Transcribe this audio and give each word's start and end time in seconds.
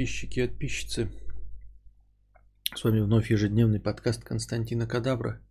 Подписчики 0.00 0.40
и 0.40 0.46
подписчицы. 0.46 1.10
С 2.74 2.84
вами 2.84 3.00
вновь 3.00 3.30
ежедневный 3.30 3.80
подкаст 3.80 4.24
Константина 4.24 4.86
Кадавра. 4.86 5.42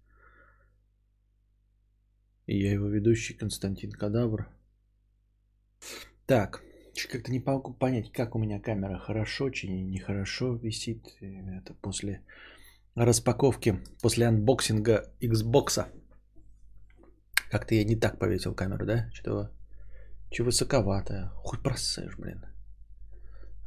И 2.48 2.60
я 2.60 2.72
его 2.72 2.88
ведущий 2.88 3.36
Константин 3.36 3.92
Кадавр. 3.92 4.50
Так, 6.26 6.64
как-то 7.12 7.32
не 7.32 7.40
могу 7.40 7.76
понять, 7.76 8.12
как 8.12 8.34
у 8.34 8.40
меня 8.40 8.60
камера 8.60 8.98
хорошо, 8.98 9.46
очень 9.46 9.92
нехорошо 9.92 10.56
висит. 10.56 11.16
Это 11.22 11.76
после 11.76 12.24
распаковки, 12.96 13.80
после 14.02 14.26
unboxing 14.26 15.04
а 15.04 15.14
Xbox. 15.22 15.88
Как-то 17.52 17.76
я 17.76 17.84
не 17.84 17.96
так 17.96 18.18
повесил 18.18 18.56
камеру, 18.56 18.88
да? 18.88 19.12
Что-то 19.14 19.52
че 20.32 20.42
высоковато. 20.42 21.34
Хуй 21.36 21.60
просышь, 21.60 22.18
блин. 22.18 22.44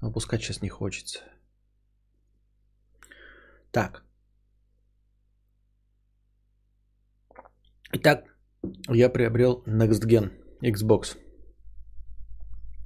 Опускать 0.02 0.42
сейчас 0.42 0.62
не 0.62 0.68
хочется. 0.68 1.20
Так. 3.70 4.04
Итак, 7.92 8.24
я 8.88 9.08
приобрел 9.08 9.62
Next 9.66 10.04
Gen 10.06 10.30
Xbox. 10.60 11.16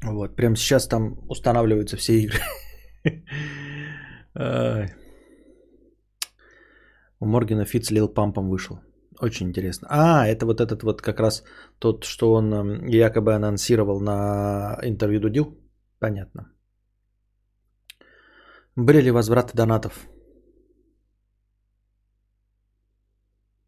Вот, 0.05 0.37
прямо 0.37 0.57
сейчас 0.57 0.89
там 0.89 1.19
устанавливаются 1.29 1.97
все 1.97 2.21
игры. 2.21 2.41
У 7.19 7.27
Моргена 7.27 7.65
Фит 7.65 7.91
Лил 7.91 8.09
Пампом 8.13 8.51
вышел. 8.51 8.81
Очень 9.21 9.49
интересно. 9.49 9.89
А, 9.91 10.27
это 10.27 10.45
вот 10.45 10.61
этот 10.61 10.83
вот 10.83 11.01
как 11.01 11.19
раз 11.21 11.45
тот, 11.79 12.05
что 12.05 12.35
он 12.35 12.87
якобы 12.89 13.35
анонсировал 13.35 14.01
на 14.01 14.79
интервью 14.83 15.21
Дудил. 15.21 15.59
Понятно. 15.99 16.53
Были 18.77 19.01
ли 19.01 19.11
возвраты 19.11 19.57
донатов? 19.57 20.07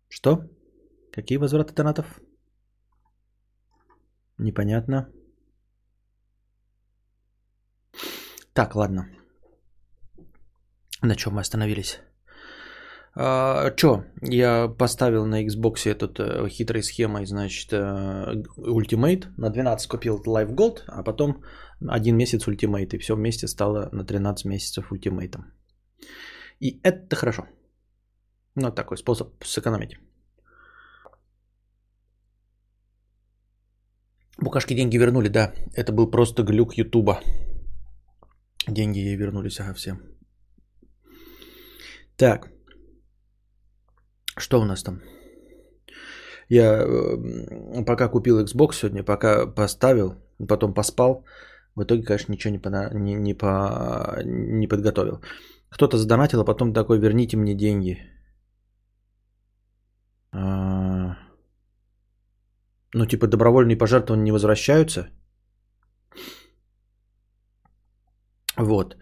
Что? 0.09 0.45
Какие 1.13 1.39
возвраты 1.39 1.73
донатов? 1.73 2.21
Непонятно. 4.37 5.11
Так, 8.53 8.75
ладно. 8.75 9.09
На 11.01 11.17
чем 11.17 11.35
мы 11.35 11.41
остановились? 11.41 12.01
А, 13.15 13.71
чё, 13.77 14.05
я 14.23 14.69
поставил 14.69 15.27
на 15.27 15.45
Xbox 15.45 15.87
этот 15.87 16.21
э, 16.21 16.49
хитрой 16.49 16.83
схемой, 16.83 17.27
значит, 17.27 17.73
э, 17.73 18.43
Ultimate. 18.57 19.27
На 19.37 19.51
12 19.51 19.89
купил 19.89 20.23
Live 20.27 20.55
Gold, 20.55 20.83
а 20.87 21.03
потом 21.03 21.43
один 21.89 22.17
месяц 22.17 22.47
Ultimate. 22.47 22.95
И 22.95 22.99
все 22.99 23.17
вместе 23.17 23.49
стало 23.49 23.89
на 23.93 24.05
13 24.05 24.45
месяцев 24.45 24.93
Ultimate. 24.93 25.41
И 26.61 26.81
это 26.83 27.17
хорошо. 27.17 27.47
Ну, 28.55 28.71
такой 28.71 28.97
способ 28.97 29.45
сэкономить. 29.45 29.99
Букашки 34.41 34.75
деньги 34.75 34.99
вернули, 34.99 35.29
да. 35.29 35.53
Это 35.75 35.93
был 35.93 36.11
просто 36.11 36.43
глюк 36.45 36.75
Ютуба. 36.75 37.21
Деньги 38.69 38.99
ей 38.99 39.17
вернулись, 39.17 39.61
ага, 39.61 39.75
всем. 39.75 39.99
Так. 42.17 42.58
Что 44.39 44.61
у 44.61 44.65
нас 44.65 44.83
там? 44.83 45.01
Я 46.49 46.83
э, 46.83 47.85
пока 47.85 48.09
купил 48.09 48.43
Xbox 48.45 48.75
сегодня, 48.75 49.05
пока 49.05 49.47
поставил, 49.47 50.15
потом 50.49 50.75
поспал, 50.75 51.25
в 51.75 51.83
итоге, 51.83 52.03
конечно, 52.03 52.33
ничего 52.33 52.53
не, 52.53 52.59
по, 52.59 52.69
не, 52.95 53.15
не, 53.15 53.35
по, 53.35 54.23
не 54.25 54.69
подготовил. 54.69 55.21
Кто-то 55.71 55.97
задонатил, 55.97 56.41
а 56.41 56.45
потом 56.45 56.73
такой, 56.73 56.99
верните 56.99 57.37
мне 57.37 57.55
деньги. 57.55 57.99
А, 60.33 61.17
ну, 62.95 63.07
типа, 63.07 63.27
добровольные 63.27 63.77
пожертвования 63.77 64.25
не 64.25 64.33
возвращаются. 64.33 65.09
Вот. 68.57 68.97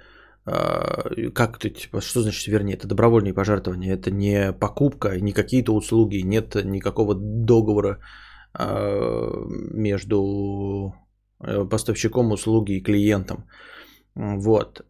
А, 0.46 1.30
как 1.34 1.58
ты, 1.58 1.70
типа, 1.70 2.00
что 2.00 2.22
значит 2.22 2.46
верни? 2.46 2.72
Это 2.72 2.86
добровольные 2.86 3.34
пожертвования, 3.34 3.94
это 3.94 4.10
не 4.10 4.52
покупка, 4.52 5.20
не 5.20 5.32
какие-то 5.32 5.74
услуги, 5.74 6.22
нет 6.22 6.54
никакого 6.64 7.14
договора 7.14 7.98
а, 8.54 9.44
между 9.74 10.94
э, 11.40 11.64
поставщиком 11.68 12.32
услуги 12.32 12.76
и 12.76 12.82
клиентом. 12.82 13.48
Вот. 14.14 14.86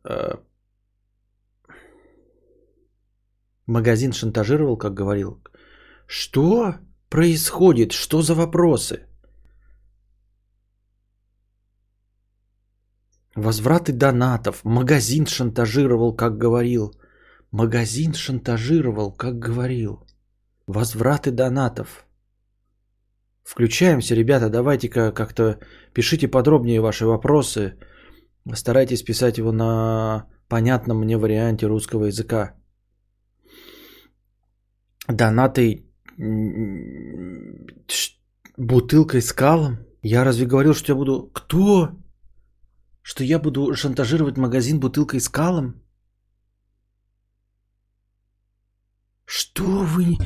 Магазин 3.67 4.13
шантажировал, 4.13 4.77
как 4.77 4.95
говорил. 4.95 5.43
Что 6.07 6.75
происходит? 7.09 7.93
Что 7.93 8.23
за 8.23 8.35
вопросы? 8.35 9.09
Возвраты 13.37 13.93
донатов. 13.93 14.65
Магазин 14.65 15.27
шантажировал, 15.27 16.17
как 16.17 16.39
говорил. 16.39 16.95
Магазин 17.53 18.15
шантажировал, 18.15 19.13
как 19.13 19.39
говорил. 19.39 20.07
Возвраты 20.67 21.31
донатов. 21.31 22.07
Включаемся, 23.45 24.15
ребята, 24.15 24.49
давайте-ка 24.49 25.13
как-то 25.13 25.59
пишите 25.93 26.29
подробнее 26.29 26.81
ваши 26.81 27.05
вопросы. 27.05 27.79
Старайтесь 28.55 29.03
писать 29.03 29.39
его 29.39 29.53
на 29.53 30.27
понятном 30.49 31.01
мне 31.01 31.19
варианте 31.19 31.67
русского 31.67 32.07
языка. 32.07 32.55
Донаты 35.09 35.85
бутылкой 38.57 39.21
с 39.21 39.33
калом? 39.33 39.79
Я 40.03 40.25
разве 40.25 40.47
говорил, 40.47 40.75
что 40.75 40.93
я 40.93 40.97
буду... 40.97 41.31
Кто? 41.35 41.91
Что 43.09 43.23
я 43.23 43.39
буду 43.39 43.73
шантажировать 43.77 44.37
магазин 44.37 44.81
бутылкой 44.81 45.21
с 45.21 45.29
калом? 45.29 45.81
Что 49.25 49.63
вы... 49.63 50.17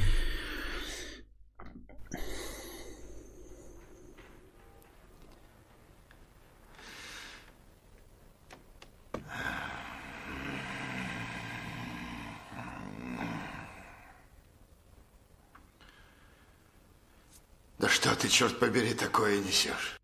Да 17.78 17.90
что 17.90 18.16
ты, 18.16 18.28
черт 18.28 18.58
побери, 18.58 18.94
такое 18.94 19.38
несешь? 19.40 19.98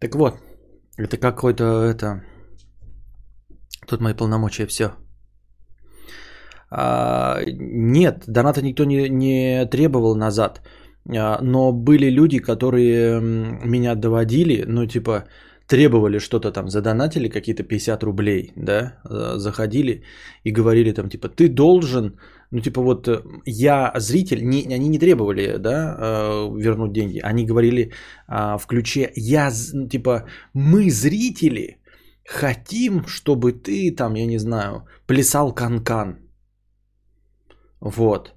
Так 0.00 0.16
вот, 0.16 0.40
это 0.96 1.16
какой-то 1.16 1.64
это... 1.82 2.22
Тут 3.86 4.00
мои 4.00 4.14
полномочия, 4.14 4.66
все. 4.66 4.90
А, 6.70 7.38
нет, 7.46 8.24
доната 8.26 8.62
никто 8.62 8.84
не, 8.84 9.08
не 9.08 9.66
требовал 9.66 10.16
назад. 10.16 10.62
А, 11.08 11.38
но 11.42 11.72
были 11.72 12.10
люди, 12.10 12.38
которые 12.38 13.20
меня 13.20 13.94
доводили, 13.94 14.64
ну 14.66 14.86
типа 14.86 15.24
требовали 15.66 16.18
что-то 16.18 16.52
там, 16.52 16.68
задонатили 16.68 17.28
какие-то 17.28 17.62
50 17.62 18.02
рублей, 18.02 18.52
да, 18.56 19.00
а, 19.04 19.38
заходили 19.38 20.02
и 20.44 20.52
говорили 20.52 20.92
там 20.92 21.08
типа, 21.08 21.28
ты 21.28 21.48
должен, 21.48 22.18
ну 22.50 22.60
типа 22.60 22.80
вот 22.80 23.08
э, 23.08 23.22
я 23.46 23.92
зритель, 23.96 24.42
не, 24.42 24.74
они 24.74 24.88
не 24.88 24.98
требовали, 24.98 25.56
да, 25.58 25.96
э, 25.98 26.58
вернуть 26.58 26.92
деньги, 26.92 27.20
они 27.24 27.46
говорили 27.46 27.92
в 28.28 28.66
ключе, 28.66 29.12
я, 29.16 29.50
ну, 29.72 29.88
типа, 29.88 30.24
мы 30.54 30.90
зрители 30.90 31.78
хотим, 32.24 33.06
чтобы 33.06 33.52
ты 33.52 33.94
там, 33.96 34.14
я 34.14 34.26
не 34.26 34.38
знаю, 34.38 34.86
плясал 35.06 35.54
канкан, 35.54 36.26
вот. 37.80 38.34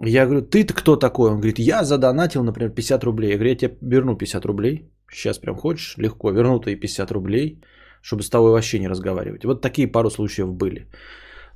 Я 0.00 0.24
говорю, 0.26 0.42
ты-то 0.42 0.74
кто 0.74 0.96
такой? 0.96 1.30
Он 1.30 1.36
говорит, 1.36 1.58
я 1.58 1.84
задонатил, 1.84 2.42
например, 2.42 2.70
50 2.70 3.04
рублей. 3.04 3.30
Я 3.30 3.36
говорю, 3.36 3.50
я 3.50 3.56
тебе 3.56 3.76
верну 3.82 4.16
50 4.16 4.44
рублей. 4.46 4.91
Сейчас 5.12 5.38
прям 5.38 5.56
хочешь? 5.56 5.94
Легко. 5.98 6.30
Верну 6.30 6.60
твои 6.60 6.76
50 6.76 7.10
рублей, 7.12 7.60
чтобы 8.02 8.22
с 8.22 8.30
тобой 8.30 8.50
вообще 8.50 8.78
не 8.78 8.88
разговаривать. 8.88 9.44
Вот 9.44 9.60
такие 9.60 9.92
пару 9.92 10.10
случаев 10.10 10.48
были. 10.48 10.86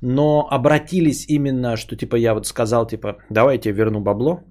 Но 0.01 0.47
обратились 0.51 1.25
именно, 1.27 1.75
что 1.77 1.95
типа 1.95 2.15
я 2.15 2.33
вот 2.33 2.45
сказал, 2.45 2.87
типа, 2.87 3.17
давайте 3.29 3.71
верну 3.71 3.99
бабло. 3.99 4.43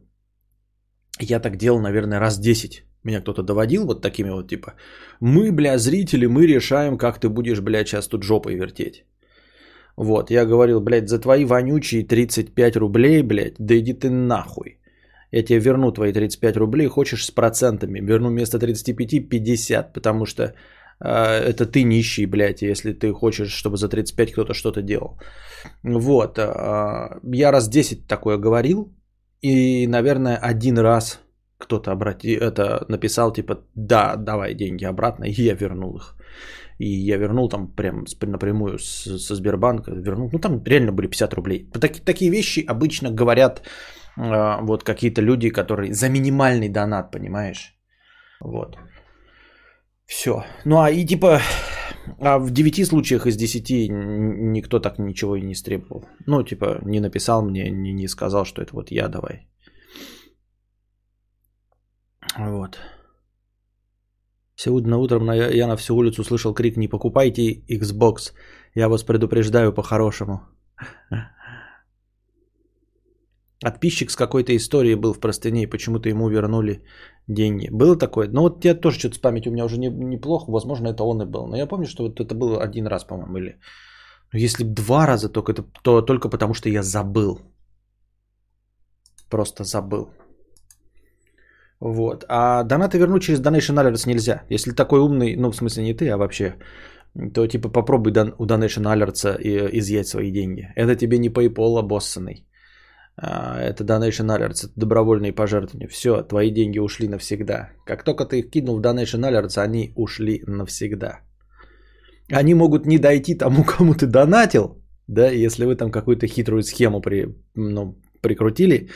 Я 1.20 1.40
так 1.40 1.56
делал, 1.56 1.80
наверное, 1.80 2.20
раз 2.20 2.38
10. 2.38 2.84
Меня 3.04 3.20
кто-то 3.20 3.42
доводил 3.42 3.86
вот 3.86 4.02
такими 4.02 4.30
вот, 4.30 4.48
типа, 4.48 4.74
мы, 5.20 5.52
бля, 5.52 5.78
зрители, 5.78 6.26
мы 6.26 6.46
решаем, 6.46 6.98
как 6.98 7.20
ты 7.20 7.28
будешь, 7.28 7.60
бля, 7.60 7.84
сейчас 7.84 8.08
тут 8.08 8.24
жопой 8.24 8.56
вертеть. 8.56 9.04
Вот, 9.96 10.30
я 10.30 10.44
говорил, 10.44 10.80
блядь, 10.80 11.08
за 11.08 11.20
твои 11.20 11.44
вонючие 11.44 12.04
35 12.04 12.76
рублей, 12.76 13.22
блядь, 13.22 13.54
да 13.58 13.78
иди 13.78 13.94
ты 13.94 14.10
нахуй. 14.10 14.80
Я 15.32 15.42
тебе 15.42 15.58
верну 15.58 15.92
твои 15.92 16.12
35 16.12 16.56
рублей, 16.56 16.88
хочешь 16.88 17.24
с 17.24 17.30
процентами, 17.30 18.00
верну 18.00 18.28
вместо 18.28 18.58
35 18.58 19.28
50, 19.28 19.92
потому 19.92 20.26
что 20.26 20.54
это 20.98 21.66
ты 21.66 21.82
нищий, 21.82 22.26
блядь, 22.26 22.62
если 22.62 22.92
ты 22.92 23.12
хочешь, 23.12 23.52
чтобы 23.52 23.76
за 23.76 23.88
35 23.88 24.32
кто-то 24.32 24.54
что-то 24.54 24.82
делал. 24.82 25.18
Вот. 25.82 26.38
Я 26.38 27.52
раз 27.52 27.68
10 27.68 28.06
такое 28.06 28.38
говорил, 28.38 28.94
и, 29.42 29.86
наверное, 29.86 30.36
один 30.36 30.78
раз 30.78 31.20
кто-то 31.58 31.92
обрати, 31.92 32.32
это 32.32 32.84
написал, 32.88 33.32
типа, 33.32 33.64
да, 33.74 34.16
давай 34.16 34.54
деньги 34.54 34.84
обратно, 34.84 35.24
и 35.24 35.42
я 35.42 35.54
вернул 35.54 35.96
их. 35.96 36.16
И 36.78 36.88
я 36.88 37.16
вернул 37.16 37.48
там 37.48 37.68
прям 37.68 38.04
напрямую 38.20 38.78
со 38.78 39.34
Сбербанка, 39.34 39.92
вернул, 39.92 40.28
ну 40.32 40.38
там 40.38 40.62
реально 40.64 40.92
были 40.92 41.06
50 41.06 41.34
рублей. 41.34 41.70
Так, 41.72 42.00
такие 42.00 42.30
вещи 42.30 42.64
обычно 42.68 43.10
говорят 43.10 43.60
э, 43.60 43.62
вот 44.16 44.82
какие-то 44.82 45.20
люди, 45.22 45.50
которые 45.50 45.92
за 45.92 46.08
минимальный 46.08 46.68
донат, 46.68 47.10
понимаешь? 47.10 47.74
Вот. 48.40 48.78
Все. 50.06 50.44
Ну 50.64 50.80
а 50.80 50.90
и 50.90 51.04
типа 51.06 51.40
а 52.20 52.38
в 52.38 52.50
9 52.50 52.86
случаях 52.86 53.26
из 53.26 53.36
10 53.36 53.90
никто 53.90 54.80
так 54.80 54.98
ничего 54.98 55.36
и 55.36 55.42
не 55.42 55.54
стребовал. 55.54 56.04
Ну, 56.26 56.42
типа, 56.42 56.78
не 56.84 57.00
написал 57.00 57.42
мне, 57.42 57.70
не, 57.70 57.92
не 57.92 58.08
сказал, 58.08 58.44
что 58.44 58.62
это 58.62 58.74
вот 58.74 58.90
я, 58.90 59.08
давай. 59.08 59.48
Вот. 62.38 62.78
Сегодня 64.54 64.96
утром 64.96 65.30
я 65.32 65.66
на 65.66 65.76
всю 65.76 65.96
улицу 65.96 66.24
слышал 66.24 66.54
крик 66.54 66.76
«Не 66.76 66.88
покупайте 66.88 67.62
Xbox, 67.68 68.32
я 68.74 68.88
вас 68.88 69.02
предупреждаю 69.02 69.72
по-хорошему». 69.72 70.40
Подписчик 73.66 74.10
с 74.10 74.16
какой-то 74.16 74.52
историей 74.52 74.94
был 74.94 75.12
в 75.12 75.18
простыне, 75.18 75.62
и 75.62 75.70
почему-то 75.70 76.08
ему 76.08 76.28
вернули 76.28 76.84
деньги. 77.28 77.68
Было 77.72 77.98
такое? 77.98 78.28
Ну 78.28 78.42
вот 78.42 78.64
я 78.64 78.80
тоже 78.80 78.98
что-то 78.98 79.16
с 79.16 79.18
памятью 79.18 79.50
у 79.50 79.54
меня 79.54 79.64
уже 79.64 79.78
не, 79.78 79.88
неплохо, 79.88 80.52
возможно, 80.52 80.88
это 80.88 81.02
он 81.02 81.22
и 81.22 81.24
был. 81.24 81.48
Но 81.48 81.56
я 81.56 81.66
помню, 81.66 81.86
что 81.86 82.04
вот 82.04 82.20
это 82.20 82.34
было 82.34 82.62
один 82.62 82.86
раз, 82.86 83.04
по-моему, 83.04 83.38
или... 83.38 83.58
Ну, 84.32 84.38
если 84.38 84.64
два 84.64 85.06
раза, 85.06 85.28
только 85.28 85.50
это, 85.50 85.64
то 85.82 86.00
только 86.00 86.28
потому, 86.28 86.54
что 86.54 86.68
я 86.68 86.82
забыл. 86.82 87.40
Просто 89.30 89.64
забыл. 89.64 90.10
Вот. 91.80 92.24
А 92.28 92.62
донаты 92.62 92.98
вернуть 92.98 93.22
через 93.22 93.40
Donation 93.40 93.74
Alerts 93.74 94.06
нельзя. 94.06 94.44
Если 94.48 94.70
такой 94.70 95.00
умный, 95.00 95.36
ну 95.36 95.50
в 95.50 95.56
смысле 95.56 95.82
не 95.82 95.94
ты, 95.94 96.08
а 96.10 96.16
вообще, 96.16 96.54
то 97.34 97.46
типа 97.48 97.68
попробуй 97.68 98.12
у 98.38 98.46
Donation 98.46 98.84
Alerts 98.84 99.36
изъять 99.72 100.06
свои 100.06 100.30
деньги. 100.30 100.72
Это 100.76 100.94
тебе 100.94 101.18
не 101.18 101.30
PayPal 101.30 101.80
обоссанный. 101.80 102.46
А, 103.18 103.60
это 103.60 103.84
Donation 103.84 104.28
Alerts, 104.28 104.64
это 104.64 104.72
добровольные 104.76 105.32
пожертвования. 105.32 105.88
Все, 105.88 106.22
твои 106.22 106.50
деньги 106.50 106.78
ушли 106.78 107.08
навсегда. 107.08 107.70
Как 107.86 108.04
только 108.04 108.24
ты 108.24 108.40
их 108.40 108.50
кинул 108.50 108.78
в 108.78 108.82
Donation 108.82 109.22
Alerts, 109.24 109.58
они 109.58 109.92
ушли 109.96 110.42
навсегда. 110.46 111.20
Они 112.30 112.54
могут 112.54 112.86
не 112.86 112.98
дойти 112.98 113.34
тому, 113.34 113.64
кому 113.78 113.94
ты 113.94 114.06
донатил, 114.06 114.82
да, 115.06 115.30
если 115.30 115.64
вы 115.64 115.76
там 115.76 115.90
какую-то 115.90 116.26
хитрую 116.26 116.62
схему 116.62 117.00
при, 117.00 117.34
ну, 117.54 117.96
прикрутили. 118.20 118.90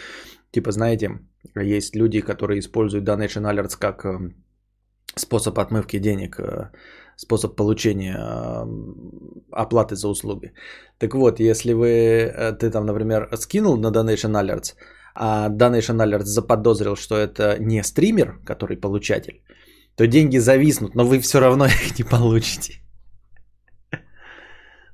Типа, 0.51 0.73
знаете, 0.73 1.21
есть 1.55 1.97
люди, 1.97 2.21
которые 2.21 2.59
используют 2.59 3.09
Donation 3.09 3.45
Alerts 3.45 3.79
как 3.79 4.05
э, 4.05 4.33
способ 5.15 5.59
отмывки 5.59 5.99
денег, 5.99 6.41
э, 6.41 6.71
способ 7.21 7.57
получения 7.57 8.17
э, 8.19 8.67
оплаты 9.53 9.95
за 9.95 10.09
услуги. 10.09 10.53
Так 10.99 11.15
вот, 11.15 11.41
если 11.41 11.75
вы, 11.75 12.57
ты 12.59 12.71
там, 12.71 12.87
например, 12.87 13.29
скинул 13.37 13.77
на 13.77 13.91
Donation 13.91 14.35
Alerts, 14.35 14.75
а 15.15 15.49
Donation 15.49 15.99
Alerts 15.99 16.25
заподозрил, 16.27 16.97
что 16.97 17.17
это 17.17 17.59
не 17.59 17.83
стример, 17.83 18.39
который 18.47 18.77
получатель, 18.77 19.43
то 19.97 20.07
деньги 20.07 20.39
зависнут, 20.39 20.95
но 20.95 21.05
вы 21.05 21.21
все 21.21 21.41
равно 21.41 21.67
их 21.67 21.99
не 21.99 22.05
получите. 22.05 22.81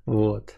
Вот. 0.06 0.54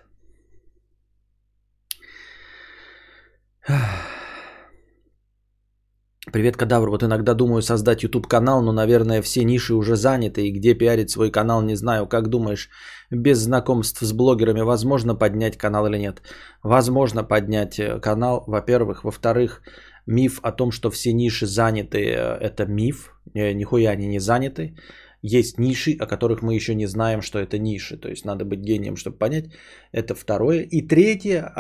Привет, 6.31 6.59
кадавр. 6.59 6.91
Вот 6.91 7.03
иногда 7.03 7.33
думаю 7.33 7.63
создать 7.63 8.03
YouTube 8.03 8.27
канал, 8.27 8.61
но, 8.63 8.73
наверное, 8.73 9.23
все 9.23 9.45
ниши 9.45 9.75
уже 9.75 9.97
заняты. 9.97 10.47
И 10.47 10.53
где 10.53 10.75
пиарить 10.75 11.11
свой 11.11 11.31
канал, 11.31 11.63
не 11.63 11.75
знаю. 11.75 12.07
Как 12.07 12.29
думаешь, 12.29 12.69
без 13.11 13.39
знакомств 13.39 14.03
с 14.03 14.13
блогерами 14.13 14.61
возможно 14.61 15.15
поднять 15.15 15.57
канал 15.57 15.87
или 15.87 15.97
нет? 15.99 16.21
Возможно 16.63 17.25
поднять 17.25 17.79
э, 17.79 17.99
канал, 18.01 18.45
во-первых. 18.47 19.05
Во-вторых, 19.05 19.63
миф 20.07 20.41
о 20.43 20.53
том, 20.53 20.71
что 20.71 20.91
все 20.91 21.13
ниши 21.15 21.47
заняты, 21.47 21.99
э, 21.99 22.37
это 22.41 22.67
миф. 22.67 23.15
Э, 23.35 23.53
нихуя 23.55 23.93
они 23.93 24.07
не 24.07 24.19
заняты. 24.19 24.75
Есть 25.23 25.59
ниши, 25.59 25.97
о 25.99 26.07
которых 26.07 26.43
мы 26.43 26.55
еще 26.55 26.75
не 26.75 26.87
знаем, 26.87 27.23
что 27.23 27.39
это 27.39 27.59
ниши. 27.59 27.97
То 27.97 28.09
есть 28.09 28.27
надо 28.27 28.45
быть 28.45 28.61
гением, 28.61 28.97
чтобы 28.97 29.17
понять. 29.17 29.47
Это 29.93 30.15
второе. 30.15 30.61
И 30.61 30.83
третье, 30.87 31.53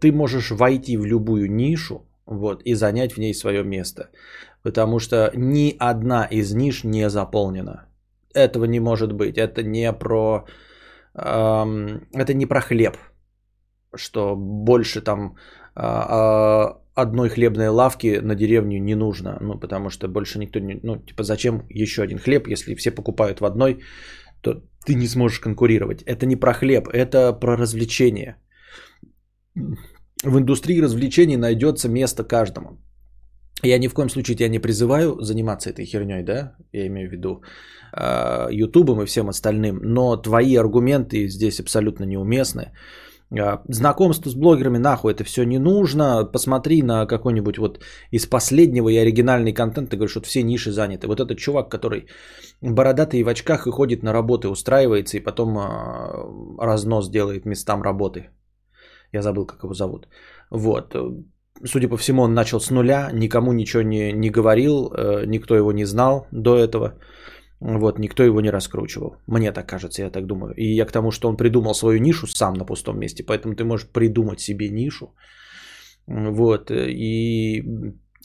ты 0.00 0.12
можешь 0.12 0.50
войти 0.50 0.96
в 0.98 1.06
любую 1.06 1.50
нишу, 1.50 2.06
вот, 2.26 2.62
и 2.64 2.74
занять 2.74 3.12
в 3.12 3.18
ней 3.18 3.34
свое 3.34 3.64
место. 3.64 4.10
Потому 4.62 4.98
что 4.98 5.30
ни 5.34 5.76
одна 5.78 6.24
из 6.24 6.54
ниш 6.54 6.84
не 6.84 7.10
заполнена. 7.10 7.86
Этого 8.34 8.66
не 8.66 8.80
может 8.80 9.12
быть. 9.12 9.36
Это 9.38 9.62
не 9.62 9.92
про, 9.92 10.46
эм, 11.14 12.06
это 12.14 12.34
не 12.34 12.46
про 12.46 12.60
хлеб, 12.60 12.96
что 13.94 14.36
больше 14.36 15.00
там 15.00 15.36
э, 15.76 16.82
одной 16.94 17.28
хлебной 17.28 17.68
лавки 17.68 18.20
на 18.22 18.34
деревню 18.34 18.78
не 18.78 18.94
нужно. 18.94 19.38
Ну, 19.40 19.58
потому 19.58 19.90
что 19.90 20.08
больше 20.08 20.38
никто 20.38 20.60
не... 20.60 20.80
Ну, 20.82 20.96
типа, 20.96 21.24
зачем 21.24 21.66
еще 21.68 22.02
один 22.02 22.18
хлеб, 22.18 22.46
если 22.48 22.74
все 22.74 22.90
покупают 22.90 23.40
в 23.40 23.44
одной, 23.44 23.80
то 24.40 24.62
ты 24.86 24.94
не 24.94 25.08
сможешь 25.08 25.40
конкурировать. 25.40 26.02
Это 26.02 26.26
не 26.26 26.36
про 26.36 26.52
хлеб, 26.52 26.88
это 26.88 27.32
про 27.32 27.56
развлечение 27.56 28.36
в 30.22 30.38
индустрии 30.38 30.82
развлечений 30.82 31.36
найдется 31.36 31.88
место 31.88 32.24
каждому. 32.24 32.78
Я 33.64 33.78
ни 33.78 33.88
в 33.88 33.94
коем 33.94 34.08
случае 34.08 34.36
тебя 34.36 34.48
не 34.48 34.58
призываю 34.58 35.20
заниматься 35.20 35.70
этой 35.70 35.84
херней, 35.84 36.22
да, 36.22 36.56
я 36.72 36.86
имею 36.86 37.08
в 37.08 37.12
виду 37.12 37.42
а, 37.92 38.48
Ютубом 38.50 39.02
и 39.02 39.06
всем 39.06 39.28
остальным, 39.28 39.78
но 39.82 40.16
твои 40.16 40.56
аргументы 40.56 41.28
здесь 41.28 41.60
абсолютно 41.60 42.04
неуместны. 42.04 42.72
А, 43.40 43.62
знакомство 43.68 44.30
с 44.30 44.34
блогерами 44.34 44.78
нахуй 44.78 45.12
это 45.12 45.24
все 45.24 45.44
не 45.44 45.58
нужно. 45.58 46.24
Посмотри 46.24 46.82
на 46.82 47.06
какой-нибудь 47.06 47.58
вот 47.58 47.80
из 48.10 48.26
последнего 48.26 48.88
и 48.88 48.96
оригинальный 48.96 49.52
контент. 49.52 49.90
Ты 49.90 49.96
говоришь, 49.96 50.16
вот 50.16 50.26
все 50.26 50.42
ниши 50.42 50.72
заняты. 50.72 51.06
Вот 51.06 51.20
этот 51.20 51.38
чувак, 51.38 51.70
который 51.70 52.06
бородатый 52.60 53.20
и 53.20 53.24
в 53.24 53.28
очках 53.28 53.66
и 53.66 53.70
ходит 53.70 54.02
на 54.02 54.12
работы, 54.12 54.48
устраивается 54.48 55.16
и 55.16 55.20
потом 55.20 55.56
а, 55.58 56.12
разнос 56.58 57.10
делает 57.10 57.46
местам 57.46 57.82
работы. 57.82 58.30
Я 59.12 59.22
забыл, 59.22 59.46
как 59.46 59.62
его 59.62 59.74
зовут. 59.74 60.08
Вот. 60.50 60.96
Судя 61.64 61.88
по 61.88 61.96
всему, 61.96 62.22
он 62.22 62.34
начал 62.34 62.60
с 62.60 62.70
нуля, 62.70 63.10
никому 63.12 63.52
ничего 63.52 63.82
не, 63.82 64.12
не 64.12 64.30
говорил, 64.30 64.90
э, 64.92 65.26
никто 65.26 65.54
его 65.54 65.72
не 65.72 65.84
знал 65.84 66.26
до 66.32 66.56
этого. 66.56 66.98
Вот, 67.60 67.98
никто 67.98 68.24
его 68.24 68.40
не 68.40 68.50
раскручивал. 68.50 69.16
Мне 69.26 69.52
так 69.52 69.68
кажется, 69.68 70.02
я 70.02 70.10
так 70.10 70.26
думаю. 70.26 70.54
И 70.56 70.74
я 70.74 70.86
к 70.86 70.92
тому, 70.92 71.10
что 71.12 71.28
он 71.28 71.36
придумал 71.36 71.74
свою 71.74 72.00
нишу 72.00 72.26
сам 72.26 72.54
на 72.54 72.64
пустом 72.64 72.98
месте, 72.98 73.22
поэтому 73.22 73.54
ты 73.54 73.64
можешь 73.64 73.88
придумать 73.88 74.40
себе 74.40 74.70
нишу. 74.70 75.14
Вот, 76.06 76.70
и 76.70 77.62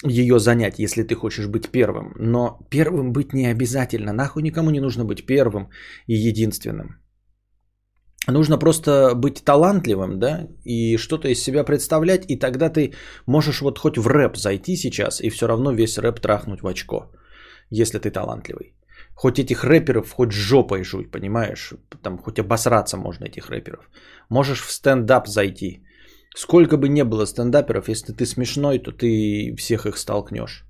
ее 0.03 0.39
занять, 0.39 0.79
если 0.79 1.03
ты 1.03 1.15
хочешь 1.15 1.47
быть 1.47 1.69
первым. 1.69 2.13
Но 2.19 2.59
первым 2.69 3.13
быть 3.13 3.33
не 3.33 3.51
обязательно. 3.51 4.13
Нахуй 4.13 4.41
никому 4.41 4.71
не 4.71 4.79
нужно 4.79 5.05
быть 5.05 5.25
первым 5.25 5.69
и 6.07 6.15
единственным. 6.15 6.87
Нужно 8.27 8.57
просто 8.57 9.15
быть 9.15 9.43
талантливым, 9.45 10.19
да, 10.19 10.47
и 10.65 10.97
что-то 10.97 11.29
из 11.29 11.41
себя 11.41 11.63
представлять, 11.63 12.25
и 12.27 12.35
тогда 12.35 12.69
ты 12.69 12.93
можешь 13.25 13.61
вот 13.61 13.79
хоть 13.79 13.97
в 13.97 14.07
рэп 14.07 14.35
зайти 14.35 14.75
сейчас, 14.75 15.21
и 15.21 15.29
все 15.29 15.47
равно 15.47 15.71
весь 15.71 15.97
рэп 15.97 16.19
трахнуть 16.19 16.61
в 16.61 16.67
очко, 16.67 17.09
если 17.69 17.99
ты 17.99 18.11
талантливый. 18.11 18.73
Хоть 19.15 19.39
этих 19.39 19.63
рэперов 19.63 20.11
хоть 20.11 20.31
жопой 20.31 20.83
жуй, 20.83 21.05
понимаешь? 21.05 21.73
Там 22.03 22.17
хоть 22.17 22.39
обосраться 22.39 22.97
можно 22.97 23.25
этих 23.25 23.49
рэперов. 23.49 23.89
Можешь 24.29 24.61
в 24.61 24.71
стендап 24.71 25.27
зайти. 25.27 25.83
Сколько 26.35 26.77
бы 26.77 26.89
не 26.89 27.03
было 27.03 27.25
стендаперов, 27.25 27.89
если 27.89 28.13
ты 28.13 28.25
смешной, 28.25 28.77
то 28.79 28.91
ты 28.91 29.55
всех 29.57 29.85
их 29.85 29.97
столкнешь. 29.97 30.66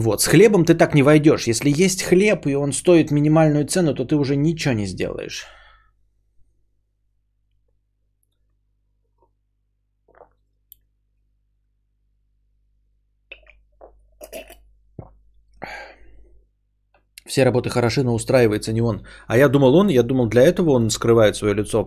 Вот, 0.00 0.20
с 0.22 0.26
хлебом 0.26 0.64
ты 0.64 0.74
так 0.74 0.94
не 0.94 1.02
войдешь. 1.02 1.46
Если 1.46 1.84
есть 1.84 2.02
хлеб, 2.02 2.46
и 2.46 2.56
он 2.56 2.72
стоит 2.72 3.12
минимальную 3.12 3.66
цену, 3.66 3.94
то 3.94 4.04
ты 4.04 4.16
уже 4.16 4.34
ничего 4.36 4.74
не 4.74 4.86
сделаешь. 4.86 5.46
Все 17.26 17.44
работы 17.44 17.70
хороши, 17.70 18.02
но 18.02 18.14
устраивается 18.14 18.72
не 18.72 18.82
он. 18.82 19.06
А 19.28 19.38
я 19.38 19.48
думал 19.48 19.76
он, 19.76 19.88
я 19.88 20.02
думал 20.02 20.28
для 20.28 20.42
этого 20.42 20.70
он 20.70 20.90
скрывает 20.90 21.36
свое 21.36 21.54
лицо 21.54 21.84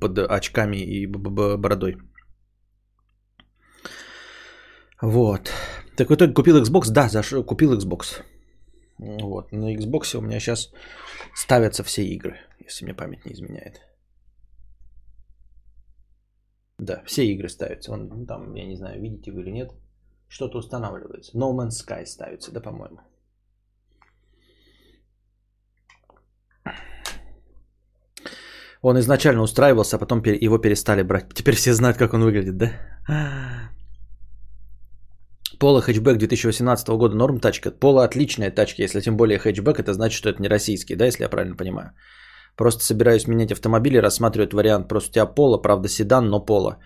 под 0.00 0.18
очками 0.18 0.76
и 0.76 1.06
бородой. 1.06 1.96
Вот. 5.02 5.50
Так 5.96 6.08
в 6.08 6.14
итоге 6.14 6.32
купил 6.32 6.62
Xbox? 6.62 6.90
Да, 6.90 7.08
заш... 7.08 7.34
купил 7.46 7.76
Xbox. 7.76 8.22
Вот. 8.98 9.52
На 9.52 9.74
Xbox 9.74 10.16
у 10.16 10.20
меня 10.20 10.40
сейчас 10.40 10.72
ставятся 11.34 11.82
все 11.82 12.02
игры, 12.02 12.36
если 12.64 12.84
мне 12.84 12.94
память 12.94 13.24
не 13.26 13.32
изменяет. 13.32 13.80
Да, 16.78 17.02
все 17.04 17.26
игры 17.26 17.48
ставятся. 17.48 17.90
Вон, 17.90 18.08
ну, 18.08 18.26
там, 18.26 18.54
я 18.54 18.66
не 18.66 18.76
знаю, 18.76 19.00
видите 19.02 19.32
вы 19.32 19.42
или 19.42 19.50
нет, 19.50 19.72
что-то 20.28 20.58
устанавливается. 20.58 21.36
No 21.36 21.52
Man's 21.54 21.86
Sky 21.86 22.06
ставится, 22.06 22.52
да, 22.52 22.60
по-моему. 22.60 23.00
Он 28.82 28.98
изначально 28.98 29.42
устраивался, 29.42 29.96
а 29.96 29.98
потом 29.98 30.22
его 30.22 30.58
перестали 30.58 31.02
брать. 31.02 31.34
Теперь 31.34 31.54
все 31.54 31.74
знают, 31.74 31.98
как 31.98 32.14
он 32.14 32.22
выглядит, 32.22 32.56
да? 32.56 33.70
Пола 35.60 35.82
хэтчбэк 35.82 36.16
2018 36.16 36.88
года 36.88 37.14
норм 37.14 37.38
тачка. 37.38 37.70
Пола 37.70 38.04
отличная 38.04 38.50
тачка, 38.50 38.82
если 38.82 39.00
тем 39.00 39.16
более 39.16 39.38
хэтчбэк, 39.38 39.78
это 39.78 39.92
значит, 39.92 40.16
что 40.16 40.30
это 40.30 40.40
не 40.40 40.48
российский, 40.48 40.96
да, 40.96 41.04
если 41.04 41.22
я 41.22 41.28
правильно 41.28 41.54
понимаю. 41.54 41.92
Просто 42.56 42.82
собираюсь 42.82 43.28
менять 43.28 43.52
автомобили, 43.52 43.98
рассматривать 43.98 44.54
вариант. 44.54 44.88
Просто 44.88 45.10
у 45.10 45.12
тебя 45.12 45.26
Пола, 45.26 45.58
правда 45.58 45.88
седан, 45.88 46.30
но 46.30 46.44
Пола. 46.44 46.78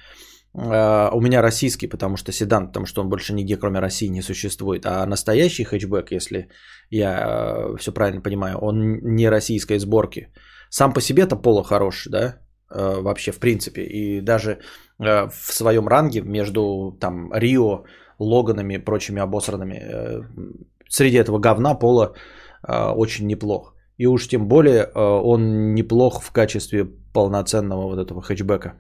Uh, 0.57 1.11
у 1.13 1.21
меня 1.21 1.43
российский, 1.43 1.89
потому 1.89 2.17
что 2.17 2.33
седан, 2.33 2.67
потому 2.67 2.87
что 2.87 3.03
он 3.03 3.09
больше 3.09 3.33
нигде, 3.33 3.57
кроме 3.57 3.81
России, 3.81 4.11
не 4.11 4.23
существует. 4.23 4.87
А 4.87 5.07
настоящий 5.07 5.65
хэтчбэк, 5.65 6.11
если 6.11 6.49
я 6.91 7.09
uh, 7.09 7.77
все 7.79 7.93
правильно 7.93 8.23
понимаю, 8.23 8.59
он 8.59 8.99
не 9.03 9.31
российской 9.31 9.79
сборки. 9.79 10.33
Сам 10.71 10.93
по 10.93 11.01
себе-то 11.01 11.37
Поло 11.37 11.63
хорош, 11.63 12.09
да, 12.11 12.41
вообще 12.75 13.33
в 13.33 13.39
принципе. 13.39 13.83
И 13.83 14.21
даже 14.21 14.59
в 14.99 15.33
своем 15.33 15.89
ранге 15.89 16.21
между 16.23 16.97
там 17.01 17.33
Рио, 17.35 17.85
Логанами 18.19 18.75
и 18.75 18.85
прочими 18.85 19.21
обосранными, 19.21 20.27
среди 20.89 21.17
этого 21.17 21.39
говна 21.39 21.75
Поло 21.75 22.15
очень 22.67 23.27
неплох. 23.27 23.75
И 23.99 24.07
уж 24.07 24.29
тем 24.29 24.49
более 24.49 24.85
он 24.95 25.75
неплох 25.75 26.23
в 26.23 26.33
качестве 26.33 26.85
полноценного 27.13 27.87
вот 27.87 27.99
этого 27.99 28.23
хэтчбека 28.23 28.75